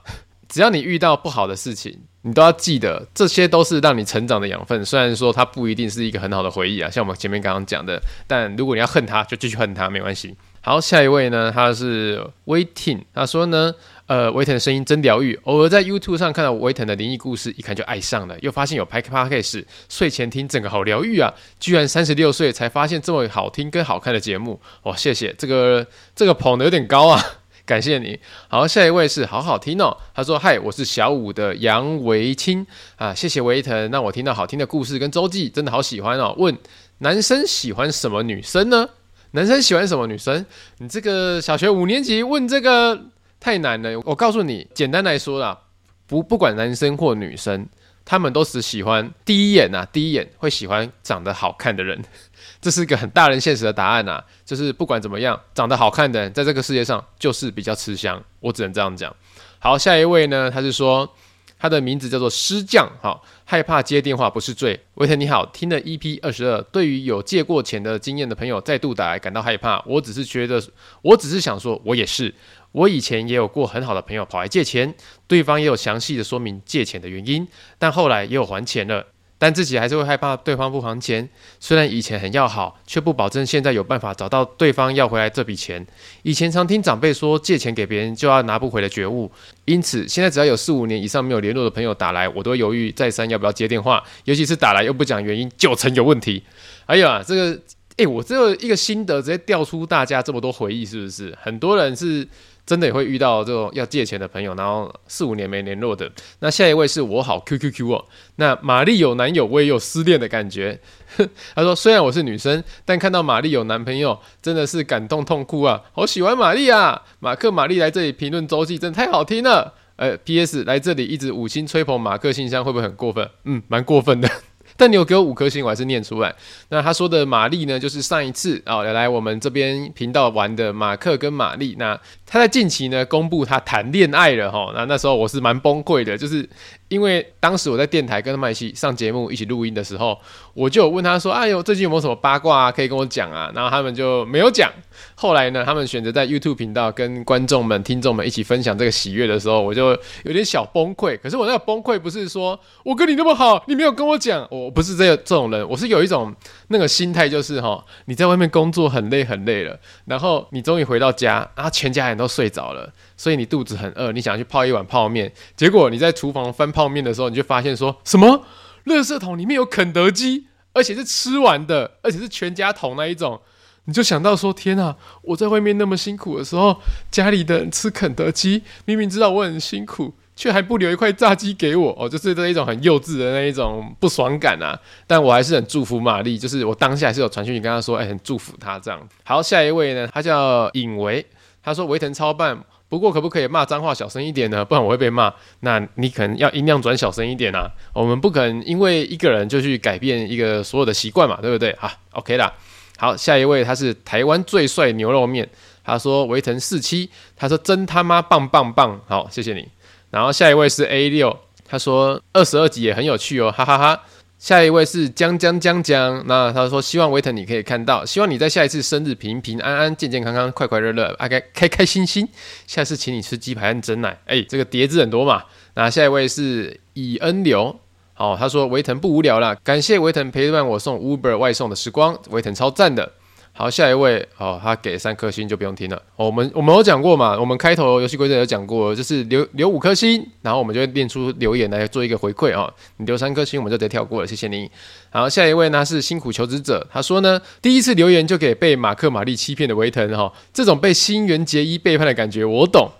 [0.48, 2.02] 只要你遇到不好的事情。
[2.22, 4.84] 你都要记得，这些都是让你成长的养分。
[4.84, 10.36] 虽然说它不一定是一个很好的回忆啊，像我们前面刚刚讲的，但如果你要恨他，就继续恨他，没关系。
[10.60, 13.74] 好，下一位呢，他是威霆，他说呢，
[14.06, 21.34] 呃，威腾的声音真疗愈，偶尔在 YouTube 上看到威腾的灵异故事，一看就爱上了，又发现有拍 Podcast，睡前听，整个好疗愈啊！
[21.58, 27.20] 居然三十六岁才发现这么好听跟好看的节目，哇，谢谢，这个这个捧得有点高啊。
[27.64, 28.18] 感谢你。
[28.48, 29.96] 好，下一位是好好听哦。
[30.14, 36.34] 他说：“嗨，我是小五的杨维清啊，谢谢维腾，让我听到好听的故事跟周记，真的好喜欢哦。
[36.36, 36.56] 问
[36.98, 38.88] 男生喜欢什么女生呢？
[39.30, 40.44] 男生喜欢什么女生？
[40.78, 43.00] 你这个小学五年级问这个
[43.38, 43.98] 太难了。
[44.04, 45.58] 我告诉你，简单来说啦，
[46.06, 47.66] 不不管男生或女生，
[48.04, 52.02] 他们都只喜欢第一眼啊，第一眼会喜欢长得好看的人。
[52.60, 59.14] ”这是一个很大人现实的答案呐、啊，就是不管怎么样，长得好看的人在这个世界上就是比较吃香，我只能这样讲。
[59.58, 61.12] 好，下一位呢，他是说
[61.58, 64.78] 他的名字叫做师匠，哈，害怕接电话不是罪。
[64.94, 70.62] 维特你好，听了 EP 二十二，对于有借过钱的经验的朋友再度打来感到害怕，我只是觉得，
[71.02, 72.32] 我只是想说，我也是，
[72.72, 74.92] 我以前也有过很好的朋友跑来借钱，
[75.26, 77.46] 对方也有详细的说明借钱的原因，
[77.78, 79.06] 但后来也有还钱了。
[79.38, 85.84] 但自己还是会害怕对方不还钱，虽然以前很要好，却不保证现在有办法找到对方要回来这笔钱。
[86.22, 89.28] 以前常听长辈说借钱给别人就要拿不回的觉悟，
[89.64, 96.44] 因此现在只要有四五年以上没有联络的朋友打来，我都犹豫再三要不要接电话，尤其是打来又不讲原因，九成有问题。
[96.86, 97.60] 哎呀，这个，
[97.96, 101.36] 诶，我这一个心得直接调出大家这么多回忆，是不是？
[101.42, 102.28] 很多人是。
[102.72, 106.10] 真的也会遇到这种要借钱的朋友，然后四五年没联络的。
[106.38, 108.02] 那下一位是我好 QQQ 哦。
[108.36, 110.80] 那玛丽有男友，我也有失恋的感觉。
[111.54, 115.82] 他说，虽然我是女生，但看到玛丽有男朋友，真的是感动痛哭啊！
[115.92, 117.02] 好喜欢玛丽啊！
[117.20, 119.74] 马克玛丽来这里评论周记，真的太好听了。
[119.96, 123.28] 呃，PS 来这里一直五星吹捧马克信箱，会不会很过分？
[123.44, 124.30] 嗯，蛮过分的。
[124.76, 126.34] 但你有给我五颗星，我还是念出来。
[126.68, 131.76] 那他说的玛丽呢，就是上一次啊、哦、来我们这边频道玩的马克跟玛丽。
[131.78, 134.72] 那他在近期呢公布他谈恋爱了哈。
[134.74, 136.48] 那那时候我是蛮崩溃的，就是。
[136.92, 140.18] 因为当时我在电台跟他们一起上节目、一起录音的时候，
[140.52, 144.70] 我就问他说：“哎呦，最近有没有什么八卦啊，可以跟我讲啊？”然后他们就没有讲。
[145.14, 149.88] 后来呢，他们选择在 YouTube 频道跟观众们、听众们一起分享这个喜悦的时候，我就
[150.24, 151.18] 有点小崩溃。
[151.22, 156.34] 可是我那个崩溃不是说我跟你那么好，你没有跟我讲，我不是这个这种人，我是有一种
[156.68, 162.92] 那个心态，就是哈，你在外面工作很累很累了，然后你终于回到家，然后全家人都睡着了。
[163.22, 168.44] 所以你肚子很饿，你想去泡一碗泡面，结果你在厨房翻泡面的时候，你就发现说什么？
[168.86, 173.40] 垃圾桶里面有肯德基，而且是吃完的，而且是全家桶那一种，
[173.84, 174.96] 你就想到说：天啊！
[175.22, 176.76] 我在外面那么辛苦的时候，
[177.12, 184.76] 家里的人吃肯德基，明明知道我很辛苦，却还不留一块炸鸡给我，哦，就是这一种很幼稚的那一种不爽感啊！
[185.06, 189.08] 但我还是很祝福玛丽，就是我当下还是有传讯你跟她说，哎，很祝福她这样。
[189.22, 191.24] 好，下一位呢，他叫尹维，
[191.62, 192.64] 他说维腾超棒。
[192.92, 194.62] 不过可不可以骂脏话小声一点呢？
[194.62, 195.32] 不然我会被骂。
[195.60, 197.66] 那你可能要音量转小声一点啊。
[197.94, 201.74] 我们不可能因为一个人就去改变一个所有的习惯嘛，对不对？
[201.80, 202.52] 好，OK 啦。
[202.98, 205.48] 好，下一位他是台湾最帅牛肉面，
[205.82, 209.00] 他说维腾四七，他说真他妈棒棒棒。
[209.08, 209.66] 好，谢谢你。
[210.10, 211.34] 然后下一位是 A 六，
[211.66, 214.02] 他说二十二集也很有趣哦，哈哈，哈。
[214.42, 222.28] 下一位是江江江江，那他说希望维腾你可以看到，希望你在下一次生日平平安安、健健康康、快快乐乐、开开开心心。
[222.66, 225.44] 下次请你吃鸡排和蒸奶，哎、这个碟子很多嘛。
[225.74, 227.78] 那下一位是以恩流，
[228.14, 233.12] 好，他说维腾不无聊啦，感谢维腾陪伴我送 Uber 外送的时光，维腾超赞的。
[233.54, 236.02] 好，下一位哦，他给三颗星就不用听了。
[236.16, 242.74] 我们我们有讲过嘛，我们开头游戏规则有讲过，就是留留五颗星，然后我们就会念出留言来做一个回馈啊、哦。
[242.96, 244.70] 你留三颗星，我们就直接跳过了，谢谢你。
[245.10, 252.90] 好，下一位呢是辛苦求职者，他说呢，第一次留言就给被马克玛丽欺骗的维腾哈，这种被新垣结衣背叛的感觉我懂。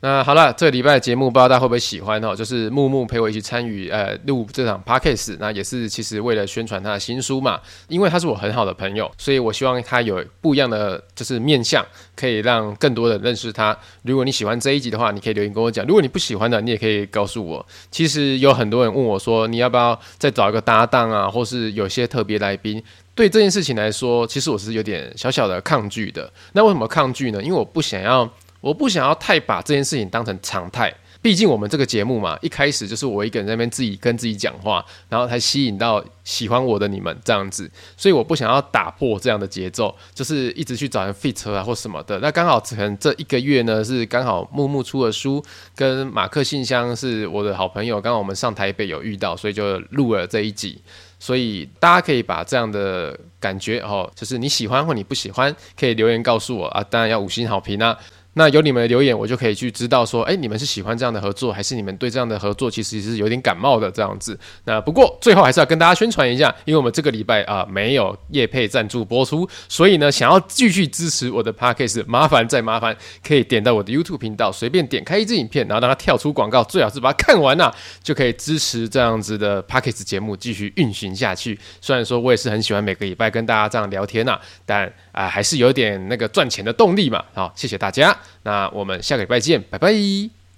[0.00, 2.32] 那好了，这个礼拜的节目不知道大家会不会喜欢哦？
[2.32, 7.60] 就是木木陪我一起参与呃录这场 podcast，那也是其实为了宣传他的新书嘛。
[7.88, 11.84] 因为他是我很好的朋友，所以我希望他有不一样的就是面向，
[12.14, 13.76] 可以让更多人认识他。
[14.02, 17.66] 如果你喜欢这一集的话，你可以留言跟我讲；如果你不喜欢的，你也可以告诉我。
[17.90, 22.80] 其实有很多人问我说，你要不要再找一个搭档啊，或是有些特别来宾？
[23.16, 26.32] 对这件事情来说，其实我是有点小小的抗拒的。
[26.52, 27.42] 那为什么抗拒呢？
[27.42, 28.30] 因为我不想要。
[28.60, 30.92] 我不想要太把这件事情当成常态，
[31.22, 42.18] 毕竟我们这个节目嘛，一开始就是我一个人在那边自己跟自己讲话，然后才吸引到喜欢我的你们这样子，所以我不想要打破这样的节奏，就是一直去找人 fit 啊或什么的。
[42.20, 45.44] 那刚好可能这一个月呢，是刚好木木出了书，
[45.74, 50.80] 跟马克信箱是我的好朋友，刚好我们上台北有遇到，所以就录了这一集。
[51.20, 57.98] 所以大家可以把这样的感觉哦，就是你喜欢或你不喜欢，可以留言告诉我啊，当然要五星好评啊。
[58.34, 64.38] 那有你们的留言，我就可以去知道说，哎，你们是喜欢这样的合作，还是你们对这样的合作其实是有点感冒的这样子。
[64.64, 77.74] 那不过最后还是要跟大家宣传一下，因为我们这个礼拜啊没有业配赞助播出，所以呢，想要继续支持我的 Podcast，麻烦再麻烦，可以点到我的 YouTube 频道，随便点开一支影片，然后让它跳出广告，最好是把它看完呐、啊，
[78.04, 81.58] 就可以支持这样子的 Podcast 节目继续运行下去。
[81.80, 87.24] 虽然说我也是很喜欢每个礼拜跟大家这样聊天呐、啊，但啊还是有点那个赚钱的动力嘛。
[87.34, 88.16] 好，谢谢大家。
[88.44, 90.37] 那我们下个礼拜见，拜拜。